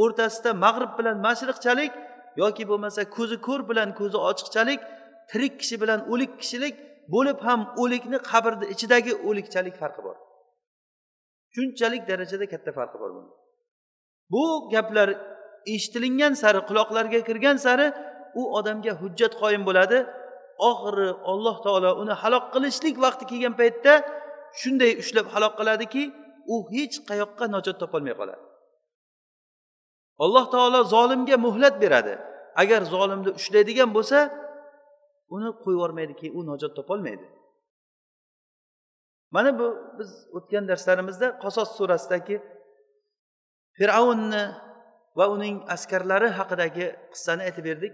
[0.03, 1.91] o'rtasida mag'rib bilan mashriqchalik
[2.41, 4.79] yoki bo'lmasa ko'zi ko'r bilan ko'zi ochiqchalik
[5.31, 6.75] tirik kishi bilan o'lik kishilik
[7.13, 10.17] bo'lib ham o'likni qabrni ichidagi o'likchalik farqi bor.
[11.55, 13.29] Shunchalik darajada katta farqi bor buni
[14.33, 15.09] bu gaplar
[15.75, 17.87] eshitilingan sari quloqlarga kirgan sari
[18.39, 19.97] u odamga hujjat qoyim bo'ladi.
[20.69, 23.93] Oxiri alloh taolo uni halok qilishlik vaqti kelgan paytda
[24.61, 26.03] shunday ushlab halok qiladiki
[26.53, 28.43] u hech qayoqqa najot topolmay qoladi.
[30.25, 32.13] Alloh taolo zolimga muhlat beradi.
[32.61, 34.17] Agar zolimni ushlaydigan bo'lsa
[35.35, 37.27] uni qo'yib yubormaydi keyin u najot topolmaydi.
[39.35, 42.35] Mana bu biz o'tgan darslarimizda qasos surasidagi
[43.77, 44.43] fir'avnni
[45.17, 47.93] va uning askarlari haqidagi qissani aytib berdik.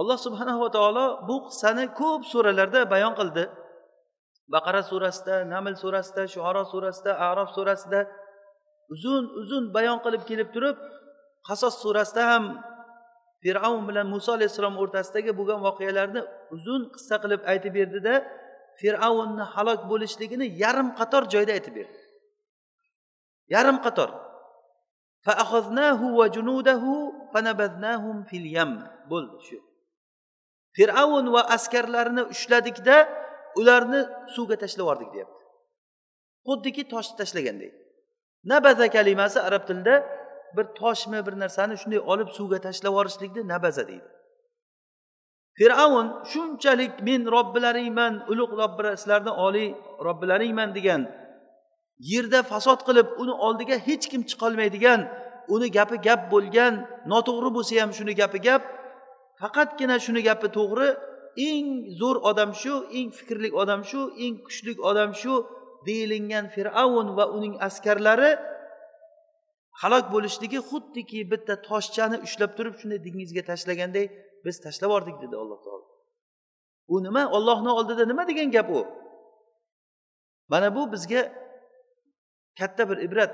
[0.00, 3.44] Alloh subhanava taolo bu qissani ko'p suralarda bayon qildi.
[4.54, 8.00] Baqara surasida naml surasida shuaro surasida arof surasida
[8.94, 10.76] uzun uzun bayon qilib kelib turib
[11.48, 12.44] qasos surasida ham
[13.42, 16.22] fir'avn bilan muso alayhissalom o'rtasidagi bo'lgan voqealarni
[16.56, 18.14] uzun qissa qilib aytib berdida
[18.80, 21.98] fir'avnni halok bo'lishligini yarim qator joyda aytib berdi.
[23.54, 24.10] Yarim qator.
[29.10, 29.58] Bo'ldi shu
[30.76, 32.96] fir'avn va askarlarini ushladikda
[33.60, 34.00] ularni
[34.34, 35.42] suvga tashlab yubordik deyapti
[36.48, 37.72] xuddiki toshni tashlagandek
[38.52, 39.94] nabaza kalimasi arab tilida
[40.56, 44.08] bir toshmi bir narsani shunday olib suvga tashlab yuborishlikni nabaza deydi
[45.58, 49.68] fir'avn shunchalik men robbilaringman ulug' robbi sizlarni oliy
[50.06, 51.02] robbilaringman degan
[52.12, 55.00] yerda fasod qilib uni oldiga hech kim chiqolmaydigan
[55.54, 56.74] uni gapi gap bo'lgan
[57.12, 58.62] noto'g'ri bo'lsa ham shuni gapi gap
[59.40, 60.88] faqatgina shuni gapi to'g'ri
[61.48, 61.68] eng
[62.00, 65.34] zo'r odam shu eng fikrli odam shu eng kuchli odam shu
[65.86, 68.32] deyilingan fir'avn va uning askarlari
[69.80, 74.06] halok bo'lishligi xuddiki bitta toshchani ushlab turib shunday dengizga tashlaganday
[74.44, 75.86] biz tashlab yubordik dedi alloh taolo.
[76.92, 77.22] U nima?
[77.36, 78.80] Ollohni oldida nima degan gap u?
[80.52, 81.22] Mana bu bizga
[82.58, 83.32] katta bir ibrat.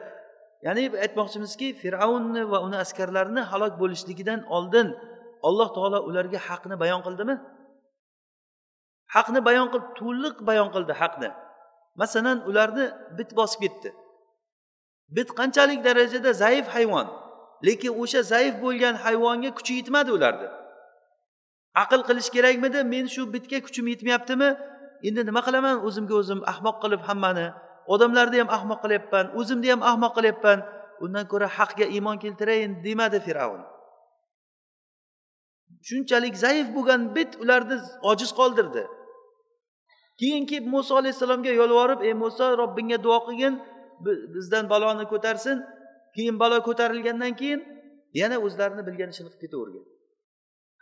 [0.67, 4.89] Ya'ni aytmoqchimizki fir'avnni va uni askarlarini halok bo'lishligidan oldin
[5.49, 7.35] alloh taolo ularga haqni bayon qildimi?
[9.15, 11.31] Haqni bayon qilib to'liq bayon qildi haqni.
[12.01, 12.87] Masalan ularni
[13.19, 13.91] bit bosib ketdi.
[15.17, 17.07] Bit qanchalik darajada zaif hayvon
[17.67, 20.49] lekin o'sha zaif bo'lgan hayvonga kuchi yetmadi ularni
[21.83, 22.81] aql qilish kerakmidi?
[22.93, 24.49] Men shu bitga kuchim yetmayaptimi?
[25.09, 25.77] Endi nima qilaman?
[25.87, 27.47] O'zimga o'zim ahmoq qilib hammani
[27.95, 30.59] odamlarni ham ahmoq qilyapman o'zimni ham ahmoq qilyapman.
[31.05, 33.63] Undan ko'ra haqga iymon keltirayin demadi fir'avn.
[35.89, 37.77] Shunchalik zaif bo'lgan bit ularni
[38.11, 38.83] ojiz qoldirdi.
[40.21, 43.55] Keyin kelib muso alayhissalomga yolvorib ey muso robbingga duo qilgin
[44.35, 45.57] bizdan baloni ko'tarsin.
[46.17, 47.61] Keyin balo ko'tarilgandan keyin
[48.21, 49.85] yana o'zlarini bilgan ishini qilib ketavergan.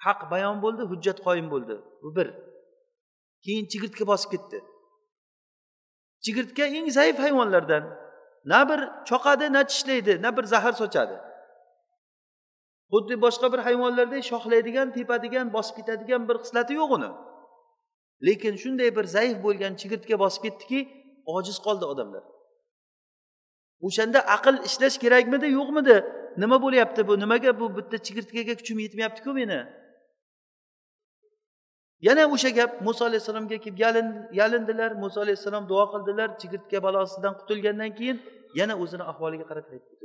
[0.05, 1.75] Haq bayon bo'ldi hujjat qoyim bo'ldi.
[2.03, 2.29] Bu bir.
[3.45, 4.59] Keyin chigirtka bosib ketdi.
[6.25, 7.85] Chigirtka eng zaif hayvonlardan
[8.45, 11.17] na bir choqadi na tishlaydi na bir zahar sochadi.
[12.93, 17.11] Xuddi boshqa bir hayvonlardek shoxlaydigan tepadigan bosib ketadigan bir xislati yo'q uni.
[18.27, 20.81] Lekin shunday bir zaif bo'lgan chigirtka bosib ketdiki
[21.37, 22.25] ojiz qoldi odamlar.
[23.87, 25.97] O'shanda aql ishlash kerakmidi yo'qmidi?
[26.43, 27.15] Nima bo'lyapti bu?
[27.23, 29.61] Nimaga bu bitta chigirtkaga kuchim yetmayaptiku meni?
[32.01, 33.79] Yana o'sha gap muso alayhissalomga kelib
[34.41, 38.17] yalindilar muso alayhissalom duo qildilar chigirtka balosidan qutulgandan keyin
[38.59, 40.05] yana o'zini ahvoliga qarab qaytib ketaverdi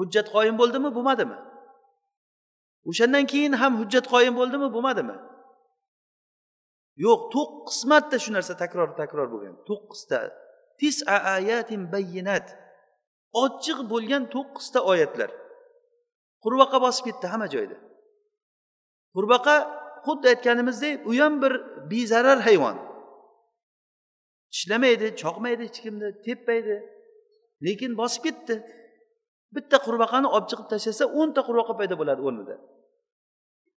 [0.00, 1.38] hujjat qoyim bo'ldimi bo'lmadimi?
[2.90, 5.16] O'shandan keyin ham hujjat qoyim bo'ldimi bo'lmadimi?
[7.04, 9.54] Yo'q to'qqiz marta shu narsa takror takror bo'lgan.
[9.68, 10.18] To'qqizta
[10.78, 12.46] tisa ayatin bayyinat.
[13.44, 15.30] Ochiq bo'lgan to'qqizta oyatlar.
[16.44, 17.76] Qurbaqa bosib ketdi hamma joyda.
[19.16, 19.54] Qurbaqa
[20.06, 21.52] xuddi aytganimizdek u ham bir
[21.90, 22.76] bezarar hayvon.
[24.52, 26.76] Tishlamaydi choqmaydi hech kimni tepmaydi.
[27.66, 28.54] Lekin bosib ketdi.
[29.54, 32.56] Bitta qurbaqani olib chiqib tashlasa o'nta qurbaqa paydo bo'ladi o'rnida.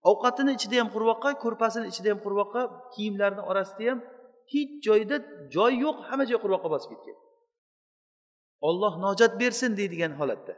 [0.09, 2.61] Ovqatini ichida ham qurbaqa ko'rpasini ichida ham qurbaqa
[2.93, 3.99] kiyimlarini orasida ham
[4.53, 5.15] hech joyda
[5.55, 7.17] joy yo'q hamma joy qurbaqa bosib ketgan.
[8.67, 10.53] Olloh nojot bersin deydigan holatda.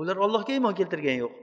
[0.00, 1.34] Ular ollohga iymon keltirgani yo'q.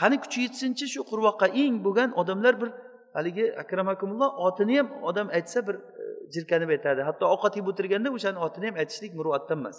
[0.00, 2.70] Qani kuchi yetsinchi shu qurvoqqa eng bo'lgan odamlar bir
[3.16, 7.00] haligi akramakumulloh otini ham odam aytsa bir e, jirkanib aytadi.
[7.08, 9.78] Hatto ovqat yeb o'tirganda o'shani otini ham aytishlik muruvvatdan emas.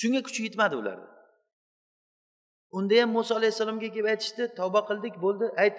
[0.00, 1.08] Shunga kuchi yetmadi ularni
[2.78, 5.78] unda ham muso alayhissalomga kelib aytishdi tavba qildik bo'ldi ayt.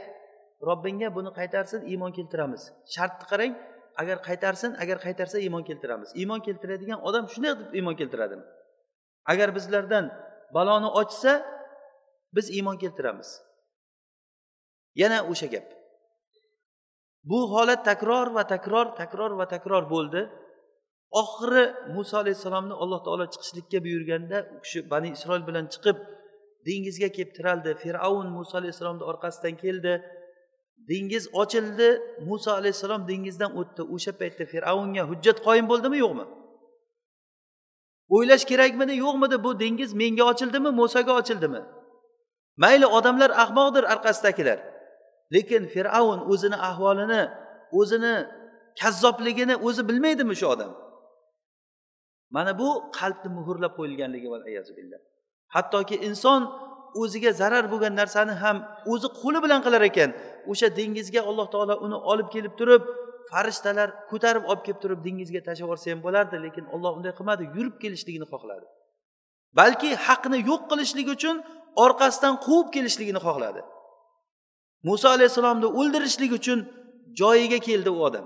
[0.69, 2.61] Robbingga buni qaytarsin iymon keltiramiz.
[2.95, 3.53] Shartni qarang
[4.01, 6.09] agar qaytarsin agar qaytarsa iymon keltiramiz.
[6.21, 8.45] Iymon keltiradigan odam shunday qilib iymon keltiradimi?
[9.31, 10.05] Agar bizlardan
[10.55, 11.31] baloni ochsa
[12.35, 13.41] biz iymon keltiramiz.
[14.95, 15.67] Yana o'sha gap.
[17.23, 20.29] Bu holat takror va takror takror va takror bo'ldi.
[21.21, 21.63] Oxiri
[21.95, 25.97] muso alayhissalomni alloh taolo chiqishlikka buyurganda u kishi bani isroil bilan chiqib
[26.67, 29.93] dengizga kelib tiraldi fir'avn muso alayhissalomni orqasidan keldi.
[30.89, 31.89] Dengiz ochildi.
[32.29, 33.81] Muso alayhissalom dengizdan o'tdi.
[33.95, 36.25] O'sha paytda fir'avnga hujjat qoyim bo'ldimi yo'qmi?
[38.15, 39.43] O'ylash kerakmidi yo'qmidi?
[39.45, 41.61] Bu dengiz menga ochildimi musoga ochildimi?
[42.57, 44.59] Mayli odamlar ahmoqdir orqasidagilar
[45.35, 47.21] lekin fir'avn o'zini ahvolini
[47.79, 48.15] o'zini
[48.81, 50.71] kazzobligini o'zi bilmaydimi shu odam?
[52.35, 54.27] Mana bu qalbni muhrlab qo'yilganligi
[55.55, 56.41] hattoki inson
[57.01, 58.57] o'ziga zarar bo'lgan narsani ham
[58.93, 60.09] o'zi qo'li bilan qilar ekan.
[60.51, 62.83] O'sha dengizga alloh taolo uni olib kelib turib
[63.31, 67.75] farishtalar ko'tarib olib kelib turib dengizga tashlab yuborsa ham bo'lardi lekin olloh unday qilmadi yurib
[67.83, 68.65] kelishligini xohladi.
[69.59, 71.35] Balki haqni yo'q qilishlik uchun
[71.75, 73.61] orqasidan quvib kelishligini xohladi.
[74.83, 76.59] Muso alayhissalomni o'ldirishlik uchun
[77.19, 78.25] joyiga keldi u odam.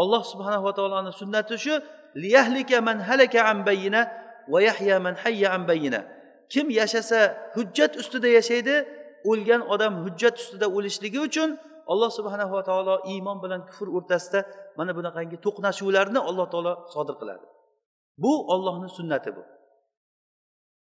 [0.00, 1.74] Alloh subhanava taoloni sunnati shu
[2.22, 4.00] liyahlika man halaka an bayyina
[4.52, 6.00] va yahya man hayya an bayyina.
[6.52, 7.20] Kim yashasa
[7.56, 8.74] hujjat ustida yashaydi
[9.30, 11.48] o'lgan odam hujjat ustida o'lishligi uchun
[11.92, 14.40] alloh subhanahu va taolo iymon bilan kufr o'rtasida
[14.78, 17.46] mana bunaqangi to'qnashuvlarni alloh taolo sodir qiladi.
[18.22, 19.42] Bu ollohni sunnati bu.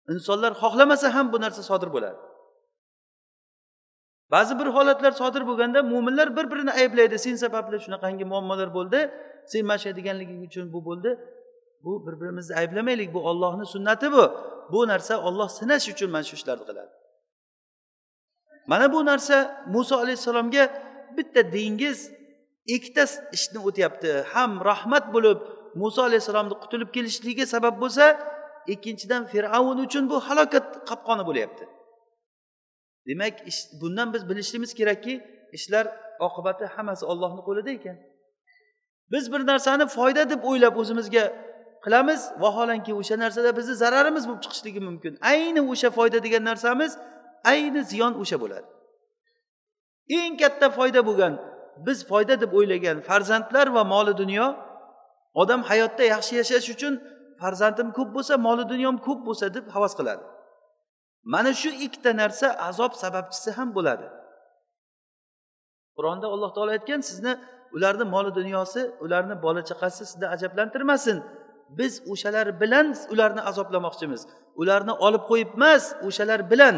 [0.09, 2.19] Insonlar xohlamasa ham bu narsa sodir bo'ladi.
[4.31, 7.19] Ba'zi bir holatlar sodir bo'lganda mo'minlar bir birini ayblaydi.
[7.19, 9.01] Sen sababli shunaqangi muammolar bo'ldi
[9.47, 11.11] sen mana shu deganliging uchun bu bo'ldi.
[11.85, 13.15] Bu bir birimizni ayblamaylik.
[13.15, 14.25] Bu ollohni sunnati bu.
[14.73, 16.93] Bu narsa olloh sinash uchun mana shu ishlarni qiladi.
[18.67, 20.65] Mana bu narsa muso alayhissalomga
[21.17, 21.99] bitta dengiz
[22.67, 23.05] ikkita
[23.37, 24.11] ishni o'tyapti.
[24.33, 25.39] Ham rahmat bo'lib
[25.75, 28.05] muso alayhissalomni qutulib kelishligiga sabab bo'lsa
[28.67, 31.65] ikkinchidan fir'avn uchun bu halokat qopqoni bo'lyapti.
[33.07, 33.35] Demak
[33.81, 35.15] bundan biz bilishimiz kerakki
[35.53, 35.87] ishlar
[36.21, 37.97] oqibati hammasi ollohni qo'lida ekan.
[39.13, 41.25] Biz bir narsani foyda deb o'ylab o'zimizga
[41.85, 45.13] qilamiz vaholanki o'sha narsada bizni zararimiz bo'lib chiqishligi mumkin.
[45.33, 46.99] Ayni o'sha foyda degan narsamiz
[47.53, 48.69] ayni ziyon o'sha bo'ladi.
[50.19, 51.35] Eng katta foyda bo'lgan
[51.87, 54.47] biz foyda deb o'ylagan farzandlar va moli dunyo
[55.43, 56.95] odam hayotda yaxshi yashash uchun
[57.43, 60.25] farzandim ko'p bo'lsa moli dunyom ko'p bo'lsa deb havas qiladi.
[61.33, 64.07] Mana shu ikkita narsa azob sababchisi ham bo'ladi.
[65.97, 67.33] Qur'onda alloh taolo aytgan sizni
[67.77, 71.19] ularni moli dunyosi ularni bola chaqasi sizni ajablantirmasin.
[71.79, 74.21] Biz o'shalar bilan ularni azoblamoqchimiz.
[74.61, 76.77] Ularni olib qo'yib emas o'shalar bilan.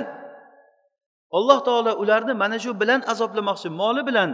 [1.37, 4.31] Alloh taolo ularni mana shu bilan azoblamoqchi moli bilan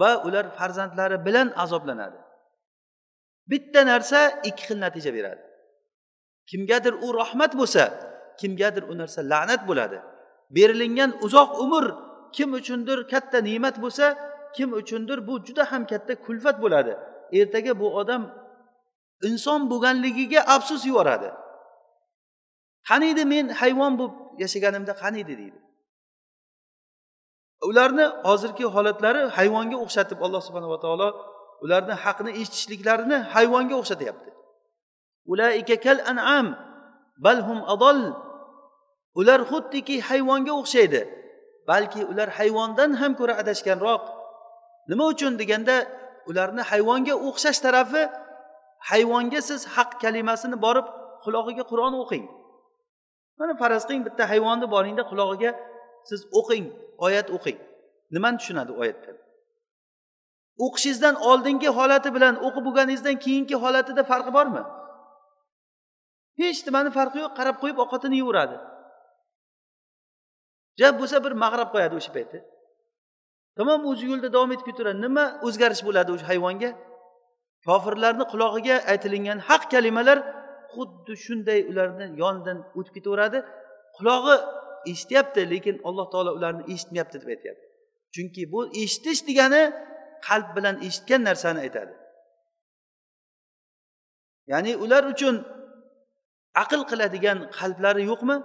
[0.00, 2.18] va ular farzandlari bilan azoblanadi.
[3.50, 5.47] Bitta narsa ikki xil natija beradi.
[6.50, 7.82] Kimgadir u rahmat bo'lsa
[8.40, 9.98] kimgadir u narsa la'nat bo'ladi.
[10.56, 11.84] Berilingan uzoq umr
[12.36, 14.06] kim uchundir katta ne'mat bo'lsa
[14.56, 16.92] kim uchundir bu juda ham katta kulfat bo'ladi.
[17.38, 18.22] Ertaga bu odam
[19.28, 21.30] inson bo'lganligiga afsus yuboradi.
[22.88, 25.58] Qaniydi men hayvon bo'lib yashaganimda qaniydi deydi.
[27.68, 31.08] Ularni hozirgi holatlari hayvonga o'xshatib alloh subhanava taolo
[31.64, 34.30] ularni haqni eshitishliklarini hayvonga o'xshatyapti.
[35.84, 36.46] Kal an'am
[37.26, 37.98] balhum adol
[39.20, 41.02] ular xuddiki hayvonga o'xshaydi
[41.70, 44.04] balki ular hayvondan ham ko'ra adashganroq.
[44.90, 45.76] Nima uchun deganda
[46.30, 48.02] ularni hayvonga o'xshash tarafi
[48.90, 50.86] hayvonga siz haq kalimasini borib
[51.24, 52.24] qulog'iga qur'on o'qing.
[53.38, 55.50] Mana faraz qiling bitta hayvonni boringda qulog'iga
[56.10, 56.64] siz o'qing
[57.06, 57.58] oyat o'qing.
[58.14, 59.16] Nimani tushunadi oyatdan
[60.64, 64.62] o'qishingizdan oldingi holati bilan o'qib bo'lganingizdan keyingi holatida farqi bormi?
[66.40, 68.56] Hech nimani farqi yo'q qarab qo'yib ovqatini yeyveradi
[70.80, 72.38] jab bo'lsa bir mag'rab qo'yadi o'sha payti
[73.58, 76.70] tamom o'zi yo'lida davom etib ketaveradi nima o'zgarish bo'ladi o'sha hayvonga?
[77.66, 80.18] Kofirlarni qulog'iga aytilingan haq kalimalar
[80.74, 83.38] xuddi shunday ularni yonidan o'tib ketaveradi.
[83.96, 84.34] Qulog'i
[84.92, 87.66] eshityapti lekin alloh taolo ularni eshitmayapti deb aytyapti.
[88.14, 89.62] Chunki bu eshitish degani
[90.26, 91.94] qalb bilan eshitgan narsani aytadi.
[94.52, 95.34] Ya'ni ular uchun
[96.62, 98.36] aql qiladigan qalblari yo'qmi?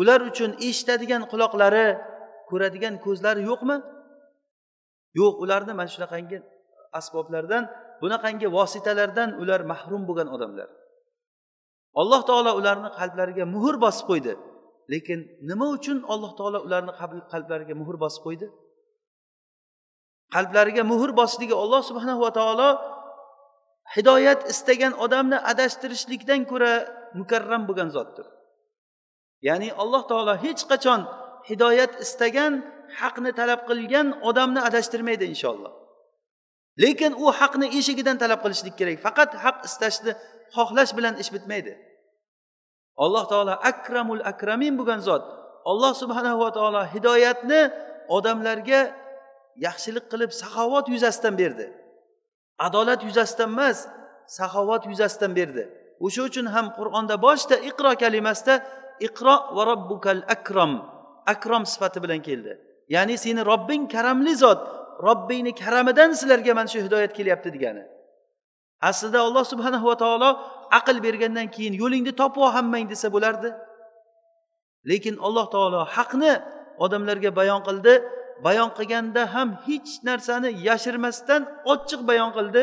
[0.00, 1.86] Ular uchun eshitadigan quloqlari
[2.50, 3.76] ko'radigan ko'zlari yo'qmi?
[5.20, 6.38] Yo'q ularni mana shunaqangi
[6.98, 7.64] asboblardan
[8.02, 10.68] bunaqangi vositalardan ular mahrum bo'lgan odamlar.
[12.00, 14.32] Alloh taolo ularni qalblariga muhr bosib qo'ydi.
[14.92, 15.18] Lekin
[15.50, 16.92] nima uchun alloh taolo ularni
[17.32, 18.46] qalblariga muhr bosib qo'ydi?
[20.34, 22.68] Qalblariga muhr bosishligi alloh subhanahu va taolo
[23.96, 26.72] hidoyat istagan odamni adashtirishlikdan ko'ra
[27.18, 28.26] mukarram bo'lgan zotdir.
[29.48, 31.00] Ya'ni alloh taolo hech qachon
[31.50, 32.52] hidoyat istagan
[33.00, 35.72] haqni talab qilgan odamni adashtirmaydi inshaalloh.
[36.82, 38.98] Lekin u haqni eshigidan talab qilishlik kerak.
[39.06, 40.12] Faqat haq istashni
[40.56, 41.72] xohlash bilan ish bitmaydi.
[43.04, 45.24] Alloh taolo akramul akramin bo'lgan zot.
[45.70, 47.60] Alloh subhanahu va taolo hidoyatni
[48.16, 48.80] odamlarga
[49.66, 51.66] yaxshilik qilib saxovat yuzasidan berdi.
[52.66, 53.78] Adolat yuzasidan emas
[54.38, 55.64] saxovat yuzasidan berdi.
[56.06, 58.54] O'sha uchun ham qur'onda boshida iqro kalimasida
[59.06, 60.72] iqro va robbukal akrom
[61.32, 62.52] akrom sifati bilan keldi.
[62.94, 64.60] Ya'ni seni robbing karamli zot
[65.06, 67.84] robbingni karamidan sizlarga mana shu hidoyat kelyapti degani.
[68.90, 70.30] Aslida alloh subhanahu va taolo
[70.78, 73.50] aql bergandan keyin yo'lingni topib hammang desa bo'lardi.
[74.90, 76.32] Lekin alloh taolo haqni
[76.84, 77.94] odamlarga bayon qildi
[78.44, 82.62] bayon qilganda ham hech narsani yashirmasdan ochiq bayon qildi.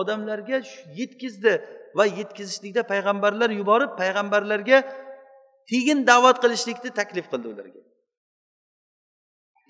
[0.00, 0.58] Odamlarga
[0.98, 1.52] yetkazdi
[1.98, 4.78] va yetkazishlikda payg'ambarlar yuborib payg'ambarlarga
[5.70, 7.80] tegin da'vat qilishlikni taklif qildi ularga.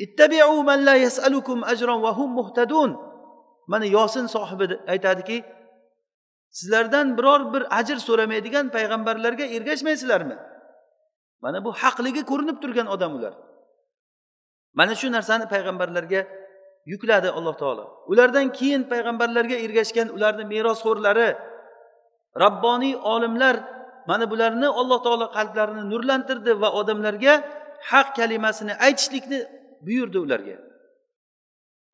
[0.04, 2.90] Ittabiu man la yasalukum ajran va hum muhtadun.
[3.66, 5.44] Mana yosin sohibi aytadiki
[6.58, 10.36] sizlardan biror bir ajr so'ramaydigan payg'ambarlarga ergashmaysizlarmi?
[11.44, 13.34] Mana bu haqligi ko'rinib turgan odam ular.
[14.78, 16.20] Mana shu narsani payg'ambarlarga
[16.92, 17.84] yukladi alloh taolo.
[18.12, 21.28] Ulardan keyin payg'ambarlarga ergashgan ularni merosxo'rlari
[22.44, 23.56] rabboniy olimlar
[24.10, 27.34] mana bularni alloh taolo qalblarini nurlantirdi va odamlarga
[27.90, 29.38] haq kalimasini aytishlikni
[29.86, 30.56] buyurdi ularga.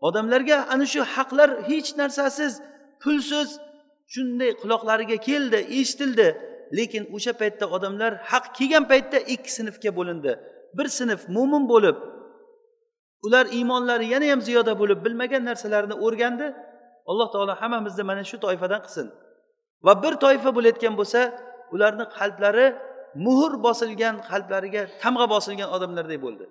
[0.08, 2.52] Odamlarga ana shu haqlar hech narsasiz
[3.02, 3.48] pulsiz
[4.14, 6.28] shunday quloqlariga keldi eshitildi.
[6.78, 10.32] Lekin o'sha paytda odamlar haq kelgan paytda ikki sinfga bo'lindi.
[10.78, 11.96] Bir sinf mo'min bo'lib
[13.26, 16.46] ular iymonlari yana ham ziyoda bo'lib bilmagan narsalarini o'rgandi.
[17.10, 19.06] Alloh taolo hammamizni mana shu toifadan qilsin.
[19.86, 21.20] Va bir toifa bo'layotgan bo'lsa
[21.74, 22.66] ularni qalblari
[23.26, 26.44] muhr bosilgan qalblariga tamg'a bosilgan odamlardek bo'ldi.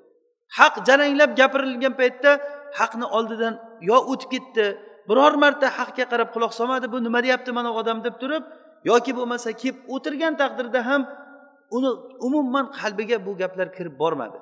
[0.57, 2.31] Haq jaranglab gapirilgan paytda
[2.79, 3.53] haqni oldidan
[3.89, 4.65] yo o'tib ketdi
[5.09, 7.97] biror marta haqga qarab quloq solmadi bu nima deyapti mana odam?
[8.07, 8.43] deb turib
[8.89, 11.01] yoki bo'lmasa kelib o'tirgan taqdirda ham
[11.77, 11.91] uni
[12.27, 14.39] umuman qalbiga bu gaplar kirib bormadi.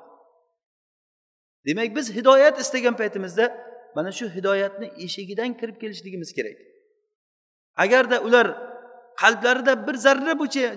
[1.68, 3.45] Demak biz hidoyat istagan paytimizda
[3.95, 6.57] mana shu hidoyatni eshigidan kirib kelishligimiz kerak.
[7.84, 8.47] Agarda ular
[9.22, 10.34] qalblarida bir zarra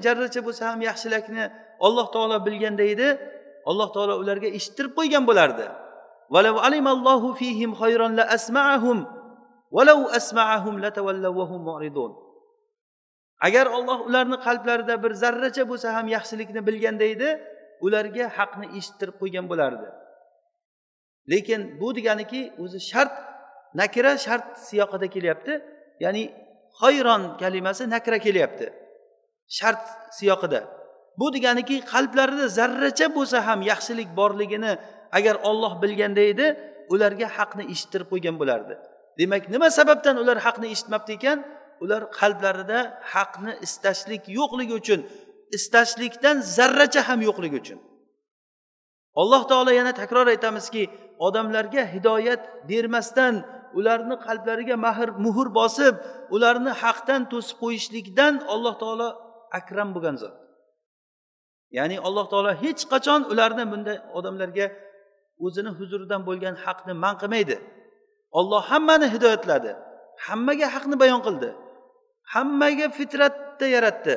[0.06, 1.44] zarracha bo'lsa ham yaxshilikni
[1.86, 3.08] alloh taolo bilganda edi
[3.70, 5.66] alloh taolo ularga eshittirib qo'ygan bo'lardi.
[13.46, 17.28] Agar olloh ularni qalblarida bir zarracha bo'lsa ham yaxshilikni bilganda edi
[17.86, 19.88] ularga haqni eshittirib qo'ygan bo'lardi.
[21.32, 23.14] Lekin bu deganiki o'zi shart
[23.74, 25.52] nakira shart siyoqida kelyapti.
[26.00, 26.22] Ya'ni
[26.80, 28.66] hayron kalimasi nakra kelyapti.
[29.58, 29.84] Shart
[30.18, 30.60] siyoqida.
[31.18, 34.72] Bu deganiki qalblarida zarracha bo'lsa ham yaxshilik borligini
[35.18, 36.46] agar olloh bilganda edi
[36.92, 38.74] ularga haqni eshittirib qo'ygan bo'lardi.
[39.18, 41.38] Demak nima sababdan ular haqni eshitmabdi ekan?
[41.84, 42.78] Ular qalblarida
[43.14, 45.00] haqni istashlik yo'qligi uchun
[45.56, 47.78] istashlikdan zarracha ham yo'qligi uchun.
[49.20, 50.82] Alloh taolo yana takror aytamizki
[51.26, 53.34] odamlarga hidoyat bermasdan
[53.78, 55.94] ularni qalblariga mahr muhr bosib
[56.34, 59.08] ularni haqdan to'sib qo'yishlikdan alloh taolo
[59.58, 60.34] akram bo'lgan zot.
[61.76, 64.66] Ya'ni alloh taolo hech qachon ularni bunday odamlarga
[65.44, 67.56] o'zini huzuridan bo'lgan haqni man qilmaydi.
[68.38, 69.70] Olloh hammani hidoyatladi
[70.26, 71.50] hammaga haqni bayon qildi
[72.34, 74.14] hammaga fitratda yaratdi.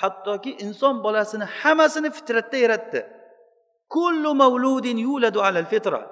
[0.00, 3.00] Hattoki inson bolasini hammasini fitratda yaratdi.
[3.94, 6.02] Kullu mavludin yuladu alal fitra.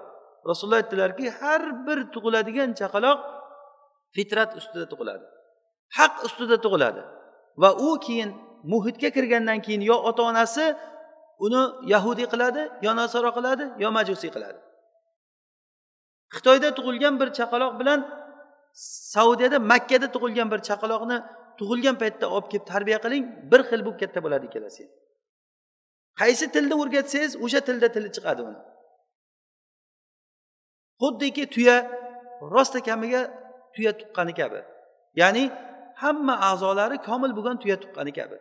[0.48, 3.18] Rasululloh aytdilarki har bir tug'iladigan chaqaloq
[4.14, 5.24] fitrat ustida tug'iladi.
[5.98, 7.02] Haq ustida tug'iladi.
[7.62, 8.30] Va u keyin
[8.72, 10.64] muhitga kirgandan keyin yo ota onasi
[11.46, 11.62] uni
[11.94, 14.58] yahudiy qiladi yo nasoro qiladi yo majusiy qiladi.
[16.34, 18.00] Xitoyda tug'ilgan bir chaqaloq bilan
[19.14, 21.18] saudiyada makkada tug'ilgan bir chaqaloqni
[21.58, 24.82] tug'ilgan paytda olib kelib tarbiya qiling bir xil bo'lib katta bo'ladi ikkalasi.
[26.20, 28.60] Qaysi tilni o'rgatsangiz o'sha tilda tili chiqadi uni.
[31.00, 31.76] Xuddiki tuya
[32.54, 33.22] rosta kamiga
[33.74, 34.60] tuya tuqqani kabi.
[35.20, 35.44] Ya'ni
[36.02, 38.36] hamma a'zolari komil bo'lgan tuya tuqqani kabi.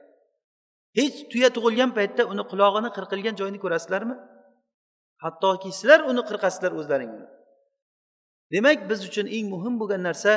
[0.98, 4.16] Hech tuya tug'ilgan paytda uni qulog'ini qirqilgan joyini ko'rasizlarmi?
[5.24, 7.26] Hattoki sizlar uni qirqasizlar o'zlaringni.
[8.54, 10.34] Demak biz uchun eng muhim bo'lgan narsa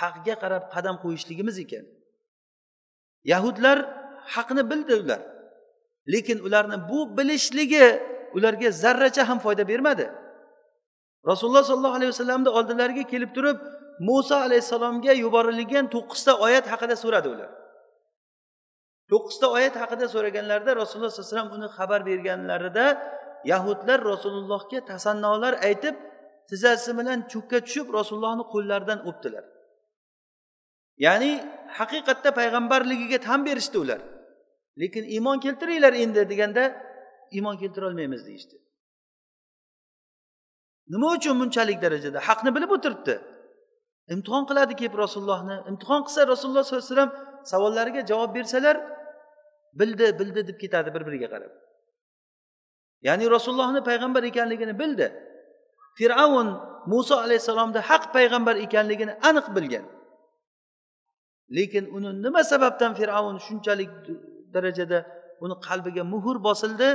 [0.00, 1.84] haqga qarab qadam qo'yishligimiz ekan.
[3.32, 3.78] Yahudlar
[4.34, 5.20] haqni bildi ular
[6.12, 7.86] lekin ularni bu bilishligi
[8.36, 10.06] ularga zarracha ham foyda bermadi.
[11.26, 13.58] Rasululloh sollallohu alayhi vasallamni oldilariga kelib turib
[14.08, 17.50] muso alayhissalomga yuborilgan to'qqizta oyat haqida so'radi ular.
[19.10, 22.86] To'qqizta oyat haqida so'raganlarida rasululloh sallallohu alayhi vasallam uni xabar berganlarida
[23.52, 25.96] yahudlar rasulullohga tasannolar aytib
[26.50, 29.44] tizzasi bilan cho'kka tushib rasulullohni qo'llaridan o'pdilar.
[31.06, 31.32] Ya'ni
[31.78, 34.00] haqiqatda payg'ambarligiga tan berishdi ular.
[34.80, 36.64] Lekin iymon keltiringlar endi deganda
[37.36, 38.56] iymon keltirolmaymiz deyishdi.
[40.92, 42.18] Nima uchun bunchalik darajada?
[42.28, 43.14] Haqni bilib o'tiribdi.
[44.14, 45.56] Imtihon qiladi kelib rasulullohni.
[45.70, 47.12] Imtihon qilsa rasululloh sollallohu alayhi vasallam
[47.52, 48.76] savollariga javob bersalar
[49.80, 51.52] bildi bildi deb ketadi bir biriga qarab.
[53.06, 55.06] Ya'ni rasulullohni payg'ambar ekanligini bildi.
[55.98, 56.48] Fir'avn
[56.92, 59.84] muso alayhissalomni haq payg'ambar ekanligini aniq bilgan.
[61.56, 63.90] Lekin uni nima sababdan fir'avn shunchalik
[64.54, 64.98] darajada
[65.44, 66.88] uni qalbiga muhr bosildi?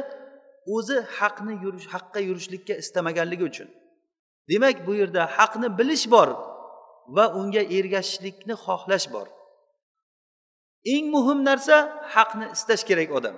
[0.76, 3.68] O'zi haqni yurish haqqa yurishlikka istamaganligi uchun.
[4.50, 6.30] Demak bu yerda haqni bilish bor
[7.16, 9.28] va unga ergashishlikni xohlash bor.
[10.94, 11.78] Eng muhim narsa
[12.16, 13.36] haqni istash kerak odam.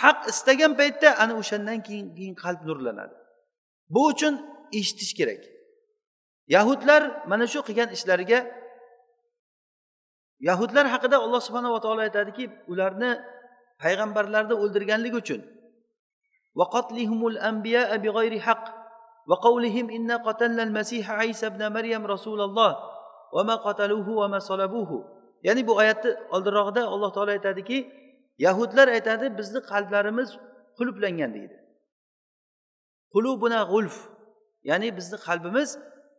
[0.00, 3.14] Haq istagan paytda ana o'shandan keyin keyin qalb nurlanadi.
[3.94, 4.34] Bu uchun
[4.78, 5.42] eshitish kerak.
[6.54, 8.40] Yahudlar mana shu qilgan ishlariga
[10.48, 13.10] yahudlar haqida alloh subhanava taolo aytadiki ularni
[13.82, 15.40] payg'ambarlarni o'ldirganligi uchun.
[19.29, 22.71] وقولهم إنا قتلنا المسيح عيسى ابن مريم رسول الله
[23.33, 24.91] وما قتلوه وما صلبوه
[25.43, 27.77] ya'ni bu oyatni oldinrog'ida alloh taolo aytadiki
[28.45, 30.29] yahudlar aytadi bizni qalblarimiz
[30.77, 31.57] qulflangan deydi
[33.13, 33.95] qulubuna g'ulf
[34.69, 35.69] ya'ni bizni qalbimiz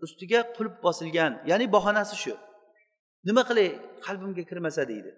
[0.05, 2.35] ustiga qulf bosilgan ya'ni bahonasi shu
[3.29, 3.69] nima qilay
[4.07, 5.11] qalbimga kirmasa deydi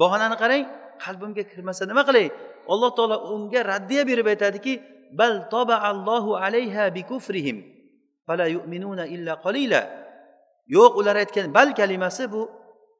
[0.00, 0.64] bahonani qarang
[1.04, 2.26] qalbimga kirmasa nima qilay
[2.72, 4.72] alloh taolo unga raddiya berib aytadiki
[5.19, 5.35] bal
[5.91, 7.57] allohu alayha bi kufrihim
[8.27, 9.81] fala yu'minuna illa qalila.
[10.75, 12.41] Yo'q ular aytgan bal kalimasi bu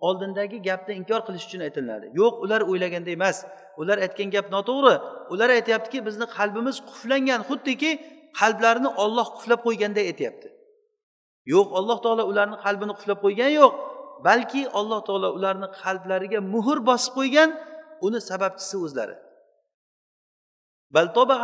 [0.08, 3.38] oldindagi gapni inkor qilish uchun aytiladi yo'q ular o'ylaganda emas
[3.82, 4.96] ular aytgan gap noto'g'ri.
[5.34, 7.92] Ular aytyaptiki bizni qalbimiz quflangan xuddiki
[8.40, 10.48] qalblarini olloh quflab qo'yganday aytyapti.
[11.54, 13.74] Yo'q alloh taolo ularni qalbini quflab qo'ygani yo'q
[14.28, 17.50] balki alloh taolo ularni qalblariga muhr bosib qo'ygan
[18.06, 19.16] uni sababchisi o'zlari.
[20.92, 21.40] بل طبع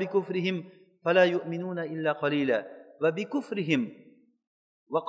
[0.00, 0.64] bi kufrihim
[1.04, 2.64] fala yu'minuna illa qalila.
[3.00, 3.92] Va bi kufrihim
[4.90, 5.00] va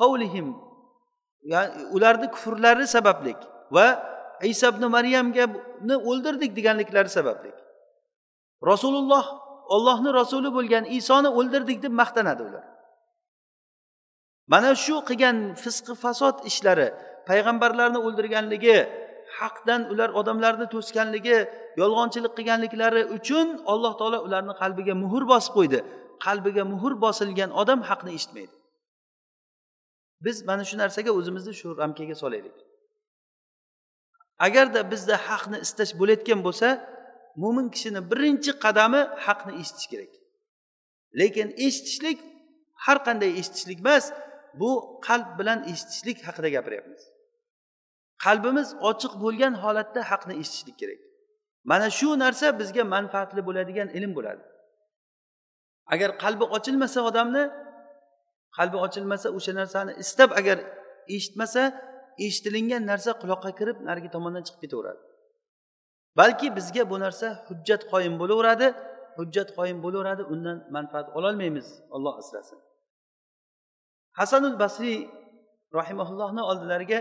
[1.91, 3.37] ularni kufrlari sabablik
[3.71, 3.87] va
[4.43, 7.51] iso ibn maryamgani o'ldirdik deganliklari sababli
[8.71, 9.25] rasululloh
[9.75, 12.65] ollohni rasuli bo'lgan isoni o'ldirdik deb maqtanadi ular.
[14.51, 16.87] Mana shu qilgan fisqi fasod ishlari
[17.29, 18.77] payg'ambarlarni o'ldirganligi
[19.39, 21.37] haqdan ular odamlarni to'sganligi
[21.81, 25.79] yolg'onchilik qilganliklari uchun alloh taolo ularni qalbiga muhr bosib qo'ydi.
[26.25, 28.55] Qalbiga muhr bosilgan odam haqni eshitmaydi.
[30.25, 32.57] Biz mana shu narsaga o'zimizni shu ramkaga solaylik.
[34.47, 36.67] Agarda bizda haqni istash bo'layotgan bo'lsa
[37.41, 40.11] mo'min kishini birinchi qadami haqni eshitish kerak.
[41.19, 42.17] Lekin eshitishlik
[42.85, 44.05] har qanday eshitishlik emas
[44.59, 44.71] bu
[45.07, 47.01] qalb bilan eshitishlik haqida gapiryapmiz.
[48.23, 50.99] Qalbimiz ochiq bo'lgan holatda haqni eshitishlik kerak.
[51.71, 54.43] Mana shu narsa bizga manfaatli bo'ladigan ilm bo'ladi.
[55.93, 57.43] Agar qalbi ochilmasa odamni
[58.57, 60.57] qalbi ochilmasa o'sha narsani istab agar
[61.15, 61.61] eshitmasa
[62.25, 65.01] eshitilingan narsa quloqqa kirib narigi tomondan chiqib ketaveradi.
[66.19, 68.67] Balki bizga bu narsa hujjat qoyim bo'laveradi
[69.17, 72.59] hujjat qoyim bo'laveradi undan manfaat ololmaymiz olloh asrasin.
[74.19, 74.97] Hasanul basriy
[75.79, 76.99] rahimaullohni oldilariga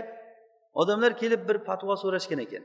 [0.81, 2.63] odamlar kelib bir fatvo so'rashgan ekan.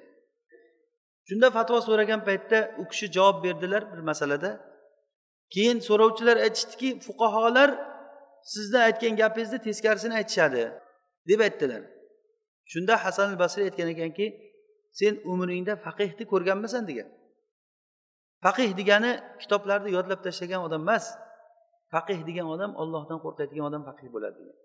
[1.28, 4.50] Shunda fatvo so'ragan paytda u kishi javob berdilar bir masalada.
[5.54, 7.70] Keyin so'rovchilar aytishdiki fuqaholar
[8.54, 10.62] sizni aytgan gapingizni teskarisini aytishadi
[11.28, 11.82] deb aytdilar.
[12.72, 14.26] Shunda hasan al basriy aytgan ekanki
[15.00, 17.08] sen umringda faqihni ko'rganmisan degan.
[18.44, 21.04] Faqih degani kitoblarni yodlab tashlagan odam emas
[21.94, 24.56] faqih degan odam ollohdan qo'rqadigan odam faqih bo'ladi degan.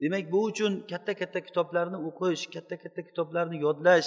[0.00, 4.06] Demak bu uchun katta katta kitoblarni o'qish katta katta kitoblarni yodlash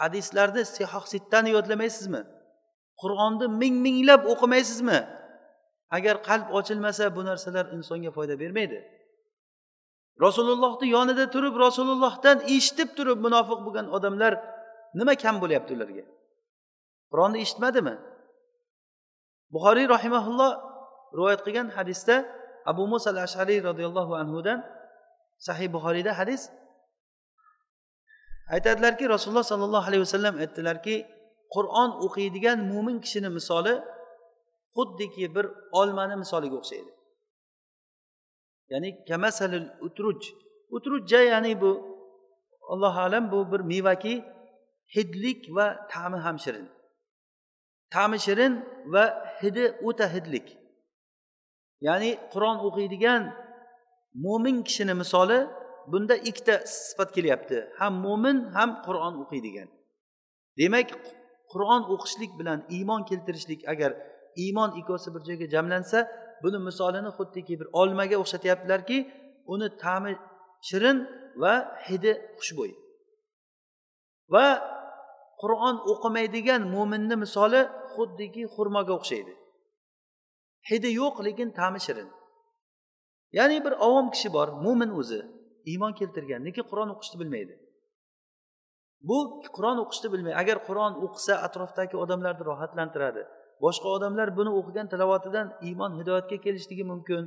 [0.00, 2.22] hadislarni sihoh sittani yodlamaysizmi?
[3.02, 5.00] Qur'onni ming minglab o'qimaysizmi?
[5.96, 8.78] Agar qalb ochilmasa bu narsalar insonga foyda bermaydi.
[10.24, 14.32] Rasulullohni yonida turib rasulullohdan eshitib turib munofiq bo'lgan odamlar
[14.98, 16.04] nima kam bo'lyapti ularga?
[17.10, 17.94] Qur'onni eshitmadimi?
[19.54, 20.52] Buxoriy rahimaulloh
[21.16, 22.16] rivoyat qilgan hadisda
[22.70, 24.58] abu musa al ashariy roziyallohu anhudan
[25.46, 26.42] sahih buxoriyda hadis
[28.54, 30.96] aytadilarki rasululloh sollallohu alayhi vasallam aytdilarki
[31.54, 33.74] qur'on o'qiydigan mo'min kishini misoli
[34.76, 35.46] xuddiki bir
[35.80, 36.90] olmani misoliga o'xshaydi.
[38.72, 40.20] Ya'ni kamasalil utruj.
[40.76, 41.70] Utrujja ya'ni bu
[42.72, 44.14] allohu alam bu bir mevaki
[44.94, 46.66] hidlik va ta'mi ham shirin.
[47.94, 48.52] Ta'mi shirin
[48.92, 49.04] va
[49.42, 50.46] hidi o'ta hidlik.
[51.86, 53.22] Ya'ni qur'on o'qiydigan
[54.14, 55.38] mo'min kishini misoli
[55.92, 57.56] bunda ikkita sifat kelyapti.
[57.78, 59.68] Ham mo'min ham qur'on o'qiydigan.
[60.58, 60.88] Demak
[61.52, 63.90] qur'on o'qishlik bilan iymon keltirishlik agar
[64.44, 65.98] iymon ikkosi bir joyga jamlansa
[66.42, 68.98] buni misolini xuddiki bir olmaga o'xshatyaptilarki
[69.52, 70.12] uni ta'mi
[70.68, 70.98] shirin
[71.42, 71.54] va
[71.88, 72.72] hidi xushbo'y.
[74.34, 74.46] Va
[75.42, 77.62] qur'on o'qimaydigan mo'minni misoli
[77.94, 79.32] xuddiki xurmoga o'xshaydi.
[80.70, 82.08] Hidi yo'q lekin ta'mi shirin.
[83.38, 85.20] Ya'ni bir ovom kishi bor mo'min o'zi
[85.70, 87.54] iymon keltirgan lekin qur'on o'qishni bilmaydi.
[89.08, 89.18] Bu
[89.56, 90.36] qur'on o'qishni bilmaydi.
[90.42, 93.22] Agar qur'on o'qisa atrofdagi odamlarni rohatlantiradi.
[93.64, 97.22] Boshqa odamlar buni o'qigan tilovatidan iymon hidoyatga kelishligi mumkin.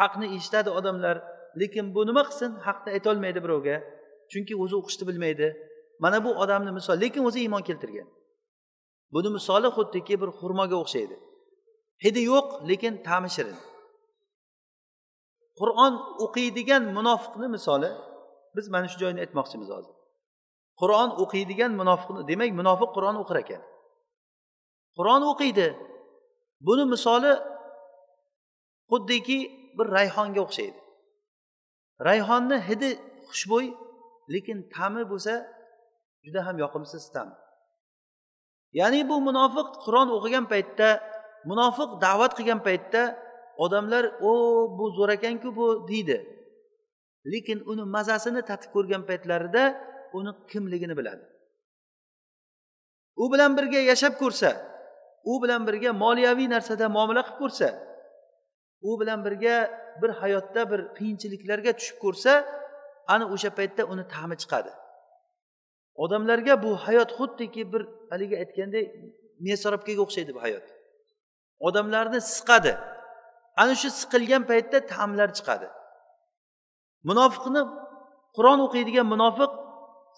[0.00, 1.16] Haqni eshitadi odamlar
[1.60, 2.50] lekin bu nima qilsin?
[2.66, 3.76] Haqni aytolmaydi birovga
[4.32, 5.48] chunki o'zi o'qishni bilmaydi.
[6.04, 8.08] Mana bu odamni misol lekin o'zi iymon keltirgan.
[9.14, 11.16] Buni misoli xuddiki bir xurmoga o'xshaydi.
[12.04, 13.58] Hidi yo'q lekin ta'mi shirin.
[15.60, 15.94] Qur'on
[16.24, 17.90] o'qiydigan munofiqni misoli
[18.56, 19.94] biz mana shu joyni aytmoqchimiz hozir.
[20.80, 23.62] Qur'on o'qiydigan munofiqni demak munofiq qur'on o'qir ekan.
[24.98, 25.68] Qur'on o'qiydi.
[26.66, 27.32] Buni misoli
[28.90, 29.38] xuddiki
[29.78, 30.80] bir rayhonga o'xshaydi.
[32.08, 32.90] Rayhonni hidi
[33.30, 33.66] xushbo'y
[34.34, 35.34] lekin ta'mi bo'lsa
[36.24, 37.28] juda ham yoqimsiz ta'm.
[38.80, 40.88] Ya'ni bu munofiq qur'on o'qigan paytda
[41.50, 43.02] munofiq da'vat qilgan paytda
[43.64, 44.32] odamlar o
[44.78, 46.18] bu zo'r ekanku bu deydi.
[47.32, 49.62] Lekin uni mazasini tatib ko'rgan paytlarida
[50.18, 51.24] uni kimligini biladi.
[53.22, 54.50] U bilan birga yashab ko'rsa
[55.32, 57.68] u bilan birga moliyaviy narsada muomala qilib ko'rsa
[58.88, 59.56] u bilan birga
[60.02, 62.32] bir hayotda bir qiyinchiliklarga tushib ko'rsa
[63.14, 64.72] ana o'sha paytda uni ta'mi chiqadi.
[66.04, 68.86] Odamlarga bu hayot xuddiki bir haligi aytgandek
[69.46, 70.66] mesorobkaga o'xshaydi bu hayot.
[71.68, 72.72] Odamlarni siqadi.
[73.60, 75.68] Ana shu siqilgan paytda ta'mlar chiqadi.
[77.08, 77.62] Munofiqni
[78.36, 79.52] qur'on o'qiydigan munofiq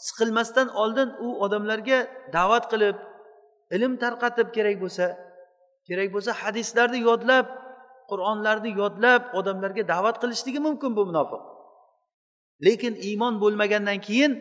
[0.06, 1.98] siqilmasdan oldin u odamlarga
[2.36, 2.96] da'vat qilib
[3.76, 5.06] ilm tarqatib kerak bo'lsa
[5.88, 7.46] kerak bo'lsa hadislarni yodlab
[8.10, 11.42] qur'onlarni yodlab odamlarga da'vat qilishligi mumkin bu munofiq.
[12.66, 14.32] Lekin iymon bo'lmagandan keyin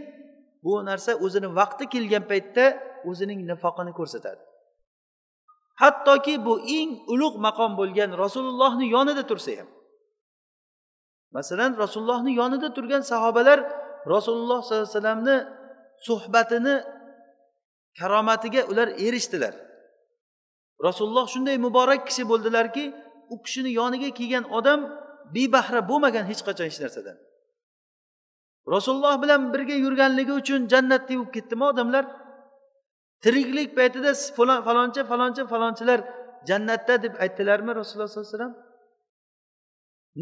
[0.66, 2.66] bu narsa o'zini vaqti kelgan paytda
[3.10, 4.51] o'zining nifoqini ko'rsatadi.
[5.82, 9.70] Hattoki bu eng ulug' maqom bo'lgan rasulullohni yonida tursa ham.
[11.38, 13.60] Masalan rasulullohni yonida turgan sahobalar
[14.14, 15.38] rasululloh sollallohu alayhi vasallamni
[16.08, 16.76] suhbatini
[18.00, 19.54] karomatiga ular erishdilar.
[20.88, 22.84] Rasululloh shunday muborak kishi bo'ldilarki
[23.34, 24.80] u kishini yoniga kelgan odam
[25.36, 27.18] bebahra bo'lmagan hech qachon hech narsadan.
[28.76, 32.04] Rasululloh bilan birga yurganligi uchun jannatdek bo'lib ketdimi odamlar?
[33.24, 34.12] Tiriklik paytida
[34.68, 36.00] faloncha faloncha falonchilar
[36.50, 38.56] jannatda deb aytdilarmi rasululloh sollallohu alayhi vasallam?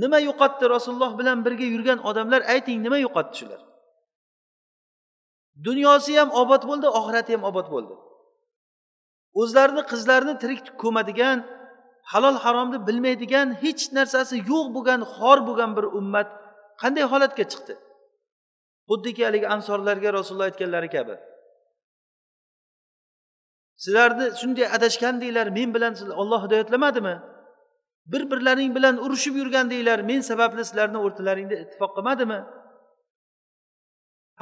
[0.02, 2.42] Nima yo'qotdi rasululloh bilan birga yurgan odamlar?
[2.54, 3.62] Ayting nima yo'qotdi shular?
[5.68, 7.96] Dunyosi ham obod bo'ldi oxirati ham obod bo'ldi.
[9.42, 11.38] O'zlarini qizlarini tirik ko'madigan
[12.12, 16.30] halol haromni bilmaydigan hech narsasi yo'q bo'lgan xor bo'lgan bir ummat
[16.82, 17.74] qanday holatga chiqdi?
[18.90, 21.16] Xuddiki haligi ansorlarga rasululloh aytganlari kabi.
[23.84, 27.16] Sizlarni shunday adashgandinglar men bilan olloh hidoyatlamadimi?
[28.12, 32.40] Bir birlaring bilan urushib yurgandinglar men sababli sizlarni o'rtalaringda ittifoq qilmadimi?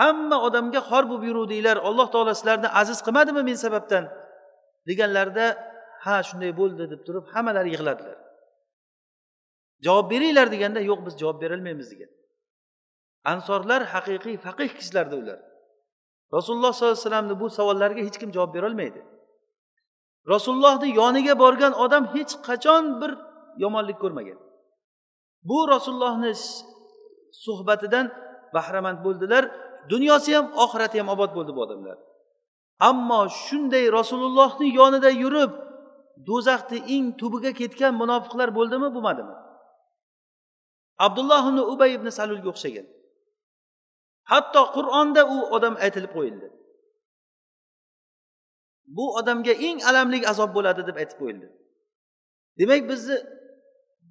[0.02, 4.04] Hamma odamga xor bo'lib yuruvdinglar alloh taolo sizlarni aziz qilmadimi men sababdan?
[4.88, 5.46] Deganlarida
[6.06, 8.18] ha shunday bo'ldi deb turib hammalari yig'ladilar.
[9.86, 12.12] Javob beringlar deganda yo'q biz javob berolmaymiz degan.
[13.34, 15.40] Ansorlar haqiqiy faqih kishilarda ular.
[16.36, 19.02] Rasululloh sollallohu alayhi vasallamni bu savollariga hech kim javob berolmaydi.
[20.34, 23.12] Rasulullohni yoniga borgan odam hech qachon bir
[23.64, 24.40] yomonlik ko'rmagan.
[25.50, 26.34] Bu rasulullohni
[27.46, 28.06] suhbatidan
[28.56, 29.44] bahramand bo'ldilar.
[29.92, 31.98] Dunyosi ham oxirati ham obod bo'ldi bu odamlar.
[32.90, 35.52] Ammo shunday rasulullohni yonida yurib
[36.30, 39.36] do'zaxni eng tubiga ketgan munofiqlar bo'ldimi bo'lmadimi?
[41.06, 42.88] Abdulloh ibn ubay ibn salulga o'xshagan.
[44.32, 46.48] Hatto qur'onda u odam aytilib qo'yildi.
[48.88, 51.48] Bu odamga eng alamli azob bo'ladi deb aytib qo'yildi.
[52.60, 53.18] Demak bizni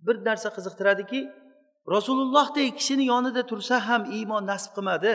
[0.07, 1.21] bir narsa qiziqtiradiki
[1.95, 5.13] rasulullohdek kishini yonida tursa ham iymon nasib qilmadi.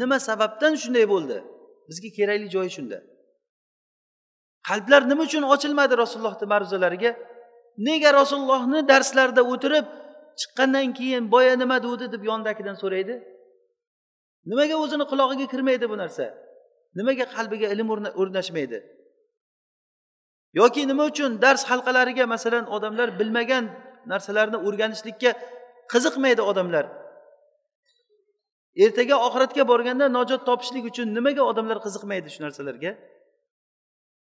[0.00, 1.36] Nima sababdan shunday bo'ldi?
[1.88, 2.98] Bizga kerakli joyi shunda.
[4.68, 7.12] Qalblar nima uchun ochilmadi rasulullohni ma'ruzalariga?
[7.88, 9.86] Nega rasulullohni darslarida o'tirib
[10.40, 13.14] chiqqandan keyin boya nima degdi deb yonidagidan so'raydi?
[14.50, 16.26] Nimaga o'zini qulog'iga kirmaydi bu narsa?
[16.98, 18.78] Nimaga qalbiga ilm o'rnashmaydi?
[20.60, 23.64] Yoki nima uchun dars halqalariga masalan odamlar bilmagan
[24.12, 25.30] narsalarni o'rganishlikka
[25.92, 26.84] qiziqmaydi odamlar?
[28.84, 32.90] Ertaga oxiratga borganda najot topishlik uchun nimaga odamlar qiziqmaydi shu narsalarga?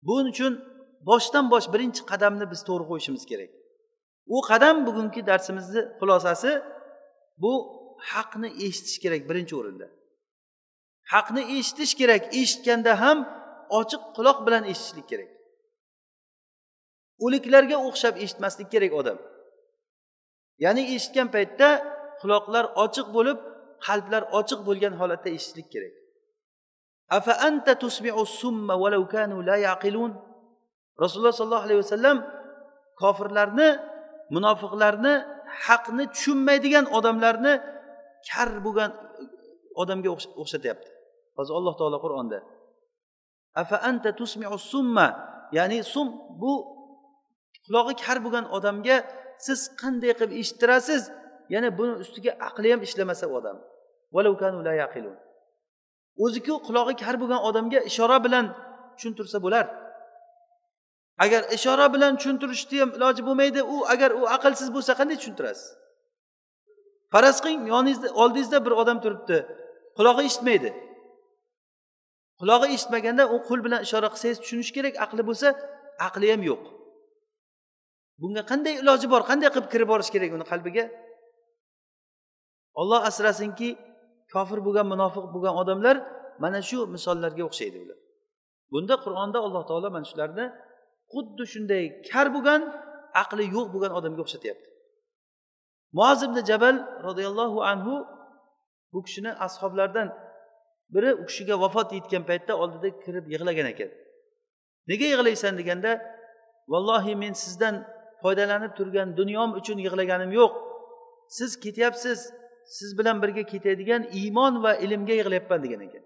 [0.08, 0.52] Buning uchun
[1.10, 3.50] boshdan bosh birinchi qadamni biz to'g'ri qo'yishimiz kerak.
[4.34, 6.50] U qadam bugungi darsimizni xulosasi
[7.42, 7.52] bu
[8.12, 9.86] haqni eshitish kerak birinchi o'rinda.
[11.12, 13.18] Haqni eshitish kerak eshitganda ham
[13.78, 15.30] ochiq quloq bilan eshitishlik kerak.
[17.24, 19.18] O'liklarga o'xshab eshitmaslik kerak odam.
[20.64, 21.68] Ya'ni eshitgan paytda
[22.20, 23.38] quloqlar ochiq bo'lib
[23.86, 25.94] qalblar ochiq bo'lgan holatda eshitishlik kerak.
[27.18, 30.12] Afa anta tusmi'u summa walau kanu la yaqilun.
[31.02, 32.18] Rasululloh sollallohu alayhi vasallam
[33.02, 33.68] kofirlarni
[34.34, 35.14] munofiqlarni
[35.66, 37.54] haqni tushunmaydigan odamlarni
[38.28, 38.90] kar bo'lgan
[39.82, 40.10] odamga
[40.42, 40.89] o'xshatyapti.
[41.40, 42.38] Hozir alloh taolo qur'onda
[43.54, 45.08] afa anta tusmi'u summa?
[45.52, 46.08] Ya'ni sum
[46.40, 46.52] bu
[47.66, 48.96] qulog'i kar bo'lgan odamga
[49.46, 51.02] siz qanday qilib eshittirasiz?
[51.54, 53.56] Yana buni ustiga aqli ham ishlamasa u odam.
[56.24, 58.46] O'ziku qulog'i kar bo'lgan odamga ishora bilan
[58.96, 59.66] tushuntirsa bo'lar.
[61.24, 65.66] Agar ishora bilan tushuntirishni ham iloji bo'lmaydi u agar u aqlsiz bo'lsa qanday tushuntirasiz?
[67.12, 69.38] Faraz qiling yoningizda oldingizda bir odam turibdi
[69.96, 70.70] qulog'i eshitmaydi.
[72.40, 75.48] Qulog'i eshitmaganda u qo'l bilan ishora qilsangiz tushunishi kerak aqli bo'lsa
[76.08, 76.62] aqli ham yo'q.
[78.20, 80.84] Bunga qanday iloji bor qanday qilib kirib borish kerak uni qalbiga?
[82.80, 83.68] Olloh asrasinki
[84.32, 85.96] kofir bo'lgan munofiq bo'lgan odamlar
[86.42, 87.98] mana shu misollarga o'xshaydi ular.
[88.72, 90.46] Bunda qur'onda alloh taolo mana shularni
[91.12, 92.60] xuddi shunday kar bo'lgan
[93.22, 94.68] aqli yo'q bo'lgan odamga o'xshatyapti.
[95.96, 96.76] Muoz ibn jabal
[97.06, 97.94] roziyallohu anhu
[98.92, 100.08] bu kishini ashoblardan
[100.94, 103.90] biri u kishiga vafot yetgan paytda oldida kirib yig'lagan ekan.
[104.90, 105.90] Nega yig'laysan deganda
[106.72, 107.74] vallohi men sizdan
[108.22, 110.52] foydalanib turgan dunyom uchun yig'laganim yo'q.
[111.36, 112.18] Siz ketyapsiz
[112.76, 116.04] siz bilan birga ketadigan iymon va ilmga yig'layapman degan ekan.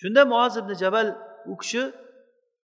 [0.00, 1.08] Shunda muoz ibn jabal
[1.52, 1.82] u kishi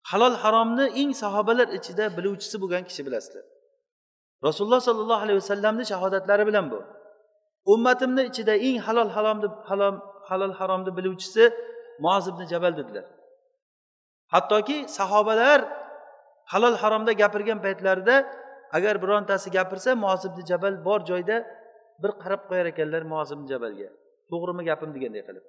[0.10, 3.46] halol haromni eng sahobalar ichida biluvchisi bo'lgan kishi bilasizlar.
[4.48, 6.80] Rasululloh sollallohu alayhi vasallamni shahodatlari bilan bu.
[7.74, 9.96] Ummatimni ichida eng halol haromni halom
[10.30, 11.44] halol haromni biluvchisi
[12.04, 13.06] muoz ibn jabal dedilar.
[14.34, 15.60] Hattoki sahobalar
[16.52, 18.16] halol haromda gapirgan paytlarida
[18.78, 21.38] agar birontasi gapirsa muoz ibn jabal bor joyda
[22.02, 23.90] bir qarab qo'yar ekanlar muoz ibn jabalga.
[24.30, 25.46] To'g'rimi gapim deganday qilib.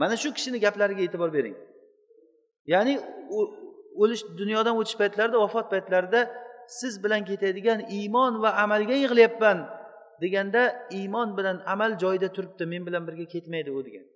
[0.00, 1.56] Mana shu kishini gaplariga e'tibor bering.
[2.72, 2.94] Ya'ni
[4.02, 6.20] o'lish dunyodan o'tish paytlarida vafot paytlarida
[6.78, 9.58] siz bilan ketadigan iymon va amalga yig'layapman
[10.22, 14.06] deganda iymon bilan amal joyida turibdi men bilan birga ketmaydi u degan.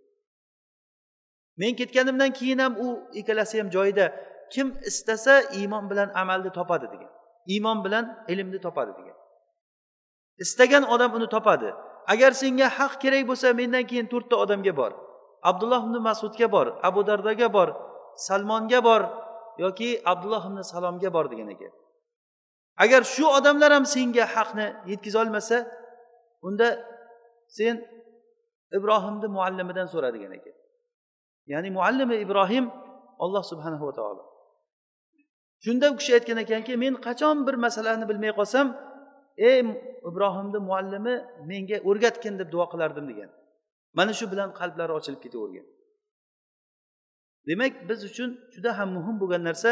[1.57, 4.07] Men ketganimdan keyin ham u ikkalasi ham joyida
[4.53, 7.11] kim istasa iymon bilan amalni topadi degan.
[7.47, 9.17] Iymon bilan ilmni topadi degan.
[10.39, 11.71] Istagan odam uni topadi.
[12.13, 14.93] Agar senga haq kerak bo'lsa mendan keyin to'rtta odamga bor.
[15.51, 17.69] Abdulloh ibn masudga bor abu dardoga bor
[18.27, 19.03] salmonga bor
[19.65, 21.73] yoki abdulloh ibn salomga bor degan ekan.
[22.85, 25.57] Agar shu odamlar ham senga haqni yetkazolmasa
[26.47, 26.69] unda
[27.57, 27.75] sen
[28.79, 30.55] ibrohimni muallimidan so'ra degan ekan.
[31.53, 32.65] Ya'ni muallimi ibrohim
[33.25, 34.23] olloh subhanahu va taolo.
[35.65, 38.67] Shunda u kishi aytgan ekanki men qachon bir masalani bilmay qolsam
[39.49, 39.59] ey
[40.11, 41.15] ibrohimni muallimi
[41.51, 43.31] menga o'rgatgin deb duo qilardim degan.
[43.99, 45.67] Mana shu bilan qalblari ochilib ketavergan.
[47.49, 49.71] Demak biz uchun juda ham muhim bo'lgan narsa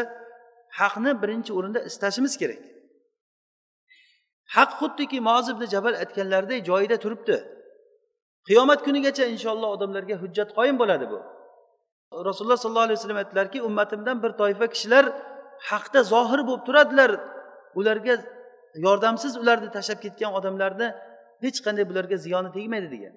[0.81, 2.63] haqni birinchi o'rinda istashimiz kerak.
[4.47, 7.37] Haq xuddiki moz ibn jabal aytganlaridek joyida turibdi.
[8.49, 11.19] Qiyomat kunigacha inshaalloh odamlarga hujjat qoyim bo'ladi bu.
[12.29, 15.05] Rasululloh sollallohu alayhi vasallam aytdilarki ummatimdan bir toifa kishilar
[15.71, 17.11] haqda zohir bo'lib turadilar.
[17.75, 18.15] Ularga
[18.87, 20.89] yordamsiz ularni tashlab ketgan odamlarni
[21.45, 23.15] hech qanday bularga ziyoni tegmaydi degan.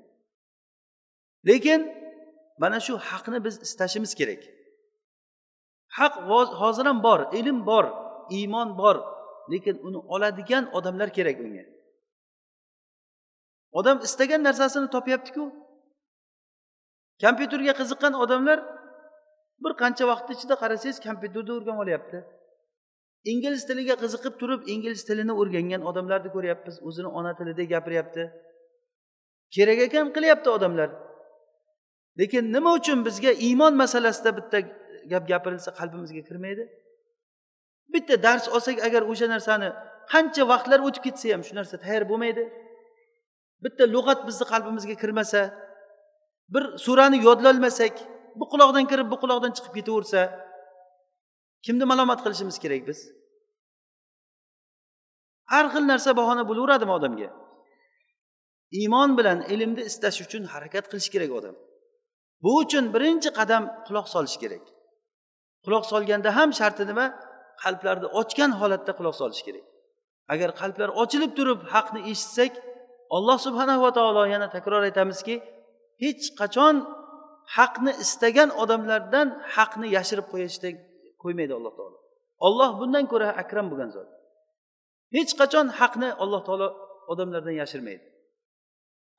[1.48, 1.82] Lekin
[2.62, 4.42] mana shu haqni biz istashimiz kerak.
[5.98, 6.14] Haq
[6.62, 7.86] hozir ham bor ilm bor
[8.38, 9.15] iymon bor.
[9.52, 11.66] Lekin uni oladigan odamlar kerak unga
[13.80, 15.44] odam istagan narsasini topyaptiku.
[17.24, 18.60] Kompyuterga qiziqqan odamlar
[19.64, 22.18] bir qancha vaqt ichida qarasangiz kompyuterni o'rganib olyapti.
[23.32, 26.76] Ingliz tiliga qiziqib turib ingliz tilini o'rgangan odamlarni ko'ryapmiz.
[26.88, 28.24] O'zini ona tilida gapiryapti.
[29.56, 30.90] Kerak ekan qilyapti odamlar.
[32.20, 34.58] Lekin nima uchun bizga iymon masalasida bitta
[35.12, 36.64] gap gapirilsa qalbimizga kirmaydi?
[37.94, 39.70] Bitta dars olsak agar o'sha narsani
[40.12, 42.44] qancha vaqtlar o'tib ketsa ham shu narsa tayyor bo'lmaydi.
[43.64, 45.42] Bitta lug'at bizni qalbimizga kirmasa
[46.54, 47.96] bir surani yodlolmasak
[48.40, 50.22] bu quloqdan kirib bu quloqdan chiqib ketaversa
[51.66, 53.00] kimni malomat qilishimiz kerak biz?
[55.52, 57.30] Har xil narsa bahona bo'laveradimi odamga?
[58.80, 61.56] Iymon bilan ilmni istash uchun harakat qilish kerak odam.
[62.44, 64.64] Bu uchun birinchi qadam quloq solish kerak.
[65.66, 67.06] Quloq solganda ham sharti nima?
[67.64, 69.66] Qalblarni ochgan holatda quloq solish kerak.
[70.34, 72.54] Agar qalblar ochilib turib haqni eshitsak
[73.16, 75.36] alloh subhanahu va taolo yana takror aytamizki
[76.04, 76.76] hech qachon
[77.58, 80.72] haqni istagan odamlardan haqni yashirib qo'yishni
[81.24, 81.98] qo'ymaydi alloh taolo.
[82.48, 84.10] Olloh bundan ko'ra akram bo'lgan zot.
[85.16, 86.68] Hech qachon haqni alloh taolo
[87.12, 88.06] odamlardan yashirmaydi.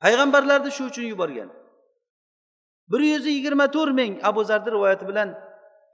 [0.03, 1.51] Payg'ambarlarni shu uchun yuborgan.
[2.91, 5.29] Bir yuz yigirma to'rt ming abu zarni rivoyati bilan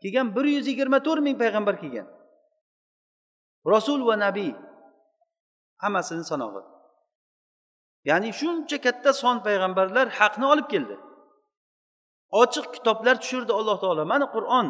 [0.03, 2.07] kelgan bir yuz yigirma to'rt ming payg'ambar kelgan.
[3.67, 4.53] Rasul va nabiy.
[5.83, 6.63] Hammasini sanog'i
[8.05, 10.97] ya'ni shuncha katta son payg'ambarlar haqni olib keldi.
[12.43, 14.03] Ochiq kitoblar tushirdi alloh taolo.
[14.13, 14.67] Mana qur'on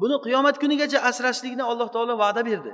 [0.00, 2.72] buni qiyomat kunigacha asrashlikni alloh taolo va'da berdi.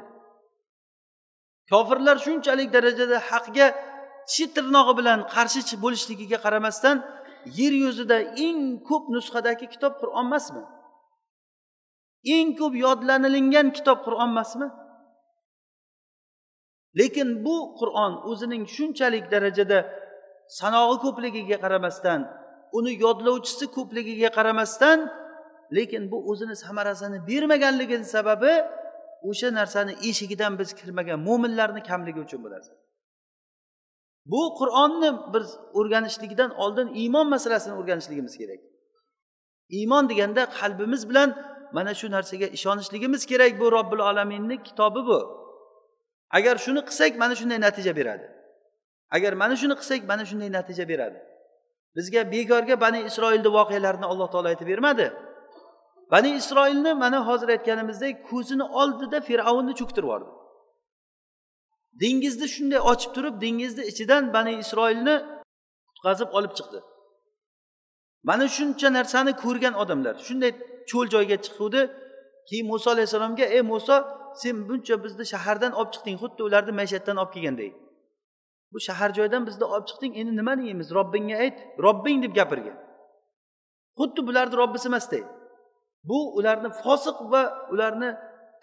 [1.70, 3.66] Kofirlar shunchalik darajada haqga
[4.28, 6.96] tishi tirnog'i bilan qarshi bo'lishligiga qaramasdan
[7.58, 10.62] yer yuzida eng ko'p nusxadagi kitob qur'on emasmi?
[12.36, 14.68] Eng ko'p yodlanilingan kitob qur'on emasmi?
[16.98, 19.78] Lekin bu qur'on o'zining shunchalik darajada
[20.60, 22.20] sanog'i ko'pligiga qaramasdan
[22.78, 24.98] uni yodlovchisi ko'pligiga qaramasdan
[25.76, 28.54] lekin bu o'zini samarasini bermaganligini sababi
[29.28, 32.72] o'sha narsani eshigidan biz kirmagan mo'minlarni kamligi uchun bu narsa
[34.32, 35.46] bu qur'onni biz
[35.78, 38.60] o'rganishlikdan oldin iymon masalasini o'rganishligimiz kerak.
[39.78, 41.28] Iymon deganda qalbimiz bilan
[41.72, 45.18] mana shu narsaga ishonishligimiz kerak bu robbil alaminni kitobi bu.
[46.30, 48.26] Agar shuni qilsak mana shunday natija beradi.
[49.16, 51.18] Agar mana shuni qilsak mana shunday natija beradi.
[51.96, 55.06] Bizga bekorga bani isroilni voqealarini alloh taolo aytib bermadi.
[56.10, 60.30] Bani isroilni mana hozir aytganimizdek ko'zini oldida fir'avnni cho'ktirib yubordi.
[62.02, 65.16] Dengizni shunday ochib turib dengizni ichidan bani isroilni
[65.88, 66.80] qutqazib olib chiqdi.
[68.28, 70.52] Mana shuncha narsani ko'rgan odamlar shunday
[70.90, 71.80] cho'l joyga chiquvdi
[72.48, 73.96] keyin muso alayhissalomga ey muso
[74.42, 77.74] sen buncha bizni shahardan olib chiqding xuddi ularni maishatdan olib kelgandek
[78.72, 82.78] bu shahar joydan bizni olib chiqding endi nimani yeymiz robbingga ayt robbing deb gapirgan
[83.98, 85.22] xuddi bularni robbisi emasday
[86.04, 88.10] bu ularni fosiq va ularni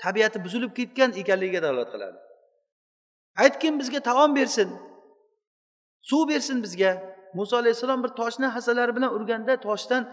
[0.03, 2.17] tabiati buzilib ketgan ekanligiga dalolat qiladi.
[3.43, 4.69] Aytgin bizga taom bersin
[6.09, 6.91] suv bersin bizga.
[7.33, 10.03] Muso alayhissalom bir toshni hassalari bilan urganda toshdan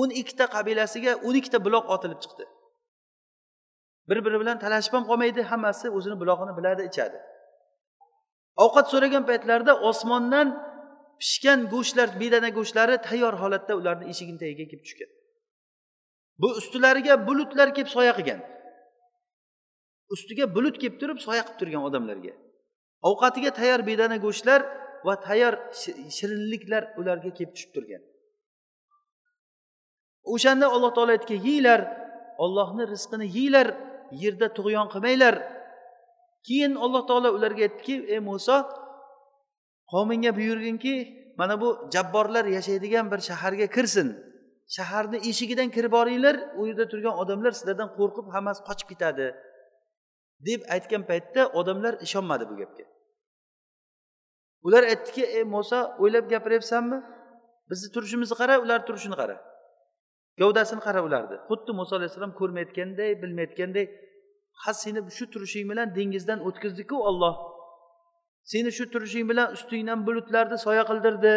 [0.00, 2.44] o'n ikkita qabilasiga o'n ikkita buloq otilib chiqdi.
[4.12, 7.18] Bir biri bilan talashib ham qolmaydi hammasi o'zini bulog'ini biladi ichadi.
[8.64, 10.48] Ovqat so'ragan paytlarida osmondan
[11.20, 15.10] pishgan go'shtlar bedana go'shtlari tayyor holatda ularni eshigini tagiga kelib tushgan.
[16.40, 18.40] Bu ustilariga bulutlar kelib soya qilgan.
[20.14, 22.32] Ustiga bulut kelib turib soya qilib turgan odamlarga.
[23.08, 24.60] Ovqatiga tayyor bedana go'shtlar
[25.06, 25.54] va tayyor
[26.16, 28.02] shirinliklar ularga kelib tushib turgan.
[30.34, 31.80] O'shanda alloh taolo aytgan yeyglar
[32.44, 33.68] ollohni rizqini yeyglar
[34.22, 35.34] yerda tug'yon qilmanglar.
[36.46, 38.56] Keyin alloh taolo ularga aytdiki ey muso
[39.92, 40.94] qavmingga buyurginki
[41.38, 44.08] mana bu jabborlar yashaydigan bir shaharga kirsin.
[44.76, 49.28] Shaharni eshigidan kirib boringlar u yerda turgan odamlar sizlardan qo'rqib hammasi qochib ketadi.
[50.46, 52.84] deb aytgan paytda odamlar ishonmadi bu gapga.
[54.66, 56.98] Ular aytdiki ey muso o'ylab gapiryapsanmi?
[57.70, 59.36] Bizni turishimizni qara ular turishini qara.
[60.40, 63.86] Gavdasini qara ularni xuddi muso alayhissalom ko'rmayotganday bilmayotganday
[64.62, 67.34] ha seni shu turishing bilan dengizdan o'tkazdiku olloh
[68.44, 71.34] seni shu turishing bilan ustingdan bulutlarni soya qildirdi.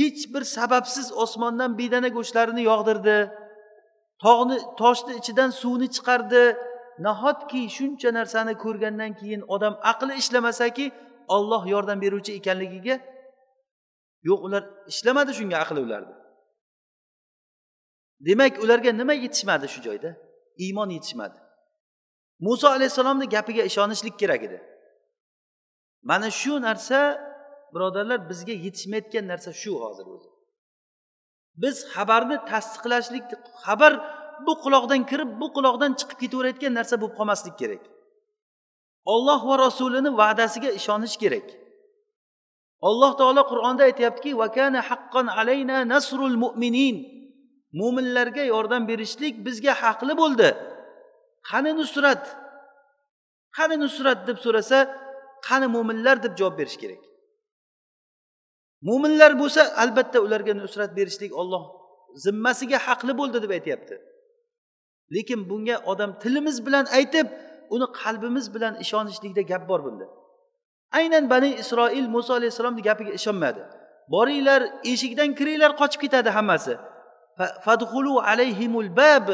[0.00, 3.18] Hech bir sababsiz osmondan bedana go'shtlarini yog'dirdi.
[4.24, 6.44] Tog'ni toshni ichidan suvni chiqardi.
[7.06, 10.86] Nahotki shuncha narsani ko'rgandan keyin odam aqli ishlamasaki
[11.36, 12.96] olloh yordam beruvchi ekanligiga?
[14.28, 16.14] Yo'q ular ishlamadi shunga aqli ularni.
[18.20, 20.10] Demak ularga nima yetishmadi shu joyda?
[20.58, 21.38] Iymon yetishmadi.
[22.40, 24.58] Muso alayhissalomni gapiga ishonishlik kerak edi.
[26.02, 26.98] Mana shu narsa
[27.74, 30.28] birodarlar bizga yetishmayotgan narsa shu hozir o'zi.
[31.62, 33.24] Biz xabarni tasdiqlashlik
[33.64, 33.92] xabar
[34.46, 37.82] bu quloqdan kirib bu quloqdan chiqib ketaverayotgan narsa bo'lib qolmaslik kerak.
[39.14, 41.46] Olloh va rasulini va'dasiga ishonish kerak.
[42.88, 46.96] Alloh taolo qur'onda aytyaptiki vakana haqqan alayna nasrul mu'minin.
[47.80, 50.48] Mo'minlarga yordam berishlik bizga haqli bo'ldi.
[51.50, 52.24] Qani nusrat?
[53.56, 54.78] Qani nusrat deb so'rasa
[55.48, 57.02] qani mo'minlar deb javob berish kerak.
[58.88, 61.64] Mo'minlar bo'lsa albatta ularga nusrat berishlik olloh
[62.24, 63.96] zimmasiga haqli bo'ldi deb aytyapti.
[65.14, 67.26] Lekin bunga odam tilimiz bilan aytib
[67.74, 70.06] uni qalbimiz bilan ishonishlikda gap bor bunda.
[70.98, 73.62] Aynan bani isroil muso alayhissalomni gapiga ishonmadi.
[74.14, 74.60] Boringlar
[74.92, 76.74] eshikdan kiringlar qochib ketadi hammasi.
[77.66, 79.26] Fadxulu alayhimul bab.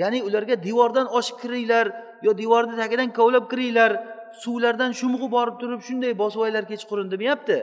[0.00, 1.86] Ya'ni ularga devordan oshib kiringlar
[2.26, 3.92] yo devorni tagidan kovlab kiringlar.
[4.42, 7.58] Suvlardan shumg'i borib turib shunday bosib olinglar kechqurun demayapti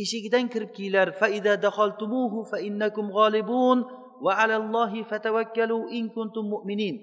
[0.00, 3.78] eshigidan kirib kelinglar faida daholtumuhu fa innakum g'olibun
[4.24, 6.96] va alallohi fatavakkalu in kuntum mu'minin.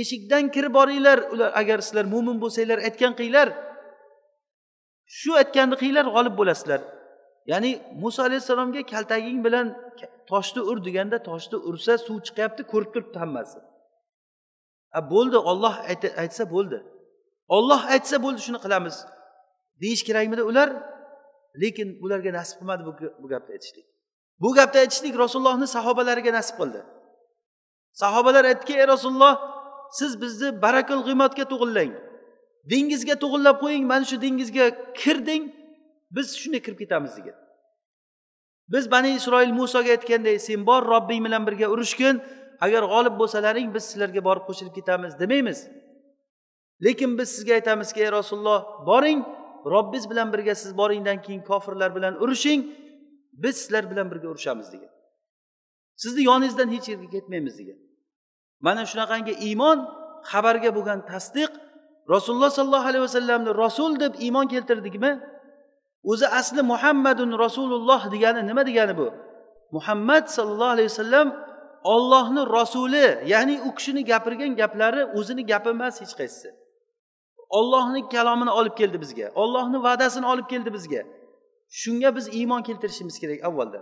[0.00, 1.18] Eshikdan kirib boringlar.
[1.32, 3.48] Ular agar sizlar mo'min bo'lsanglar aytgan qilinglar
[5.18, 6.80] shu aytganni qilinglar g'olib bo'lasizlar.
[7.50, 7.70] Ya'ni
[8.02, 9.66] muso alayhissalomga kaltaging bilan
[10.30, 13.58] toshni ur deganda toshni ursa suv chiqyapti ko'rib turibdi hammasi.
[14.98, 15.74] A bo'ldi olloh
[16.22, 16.78] aytsa bo'ldi.
[17.56, 18.96] Olloh aytsa bo'ldi shuni qilamiz.
[19.82, 20.68] Deyish kerakmidi ular?
[21.62, 22.82] Lekin ularga nasib qilmadi
[23.22, 23.86] bu gapni aytishlik.
[24.42, 26.80] Bu gapni aytishlik rasulullohni sahobalariga nasib qildi.
[28.02, 29.34] Sahobalar aytdiki ey rasululloh
[29.98, 31.92] siz bizni barakul g'iymatga to'g'illang
[32.72, 34.66] dengizga to'g'irlab qo'ying mana shu dengizga
[35.00, 35.42] kirding
[36.16, 37.36] biz shunday kirib ketamiz degan.
[38.68, 42.22] Biz bani isroil musoga aytganday sen bor robbing bilan birga urushgin
[42.60, 45.58] agar g'olib bo'lsalaring biz sizlarga borib qo'shilib ketamiz demaymiz.
[46.84, 49.20] Lekin biz sizga aytamizki ey rasululloh boring
[49.72, 52.60] robbingiz bilan birga siz boringdan keyin kofirlar bilan urushing
[53.32, 54.92] biz sizlar bilan birga urushamiz degan.
[55.96, 57.78] Sizni yoningizdan hech yerga ketmaymiz degan.
[58.60, 59.78] Mana shunaqangi iymon
[60.30, 61.52] xabarga bo'lgan tasdiq
[62.14, 65.33] rasululloh sollallohu alayhi vasallamni rasul deb iymon keltirdikmi?
[66.10, 69.06] O'zi asli muhammadun rasululloh degani nima degani bu?
[69.76, 71.28] Muhammad sallallohu alayhi vasallam
[71.94, 76.48] ollohni rasuli ya'ni u kishini gapirgan gaplari o'zini gapi emas hech qaysisi.
[77.58, 81.02] Ollohni kalomini olib keldi bizga ollohni va'dasini olib keldi bizga.
[81.80, 83.80] Shunga biz iymon keltirishimiz kerak avvalda.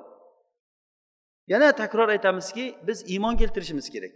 [1.52, 4.12] Yana takror aytamizki biz iymon keltirishimiz kerak.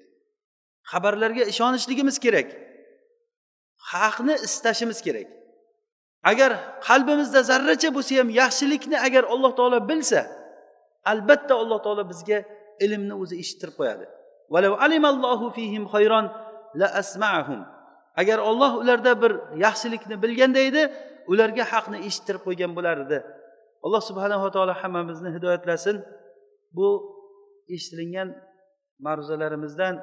[0.92, 2.48] Xabarlarga ishonishligimiz kerak.
[3.92, 5.26] Haqni istashimiz kerak.
[6.30, 6.50] Agar
[6.88, 10.20] qalbimizda zarracha bo'lsa ham yaxshilikni agar alloh taolo bilsa
[11.12, 12.38] albatta alloh taolo bizga
[12.84, 14.04] ilmni o'zi eshittirib qo'yadi.
[18.22, 19.32] Agar olloh ularda bir
[19.64, 20.82] yaxshilikni bilganda edi
[21.32, 23.18] ularga haqni eshittirib qo'ygan bo'lar edi.
[23.84, 25.96] Alloh subhanava taolo hammamizni hidoyatlasin.
[26.76, 26.88] Bu
[27.74, 28.28] eshitilingan
[29.06, 29.94] ma'ruzalarimizdan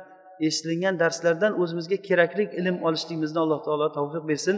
[0.47, 4.57] eshitilingan darslardan o'zimizga kerakli ilm olishligimizni alloh taolo tavfiq bersin.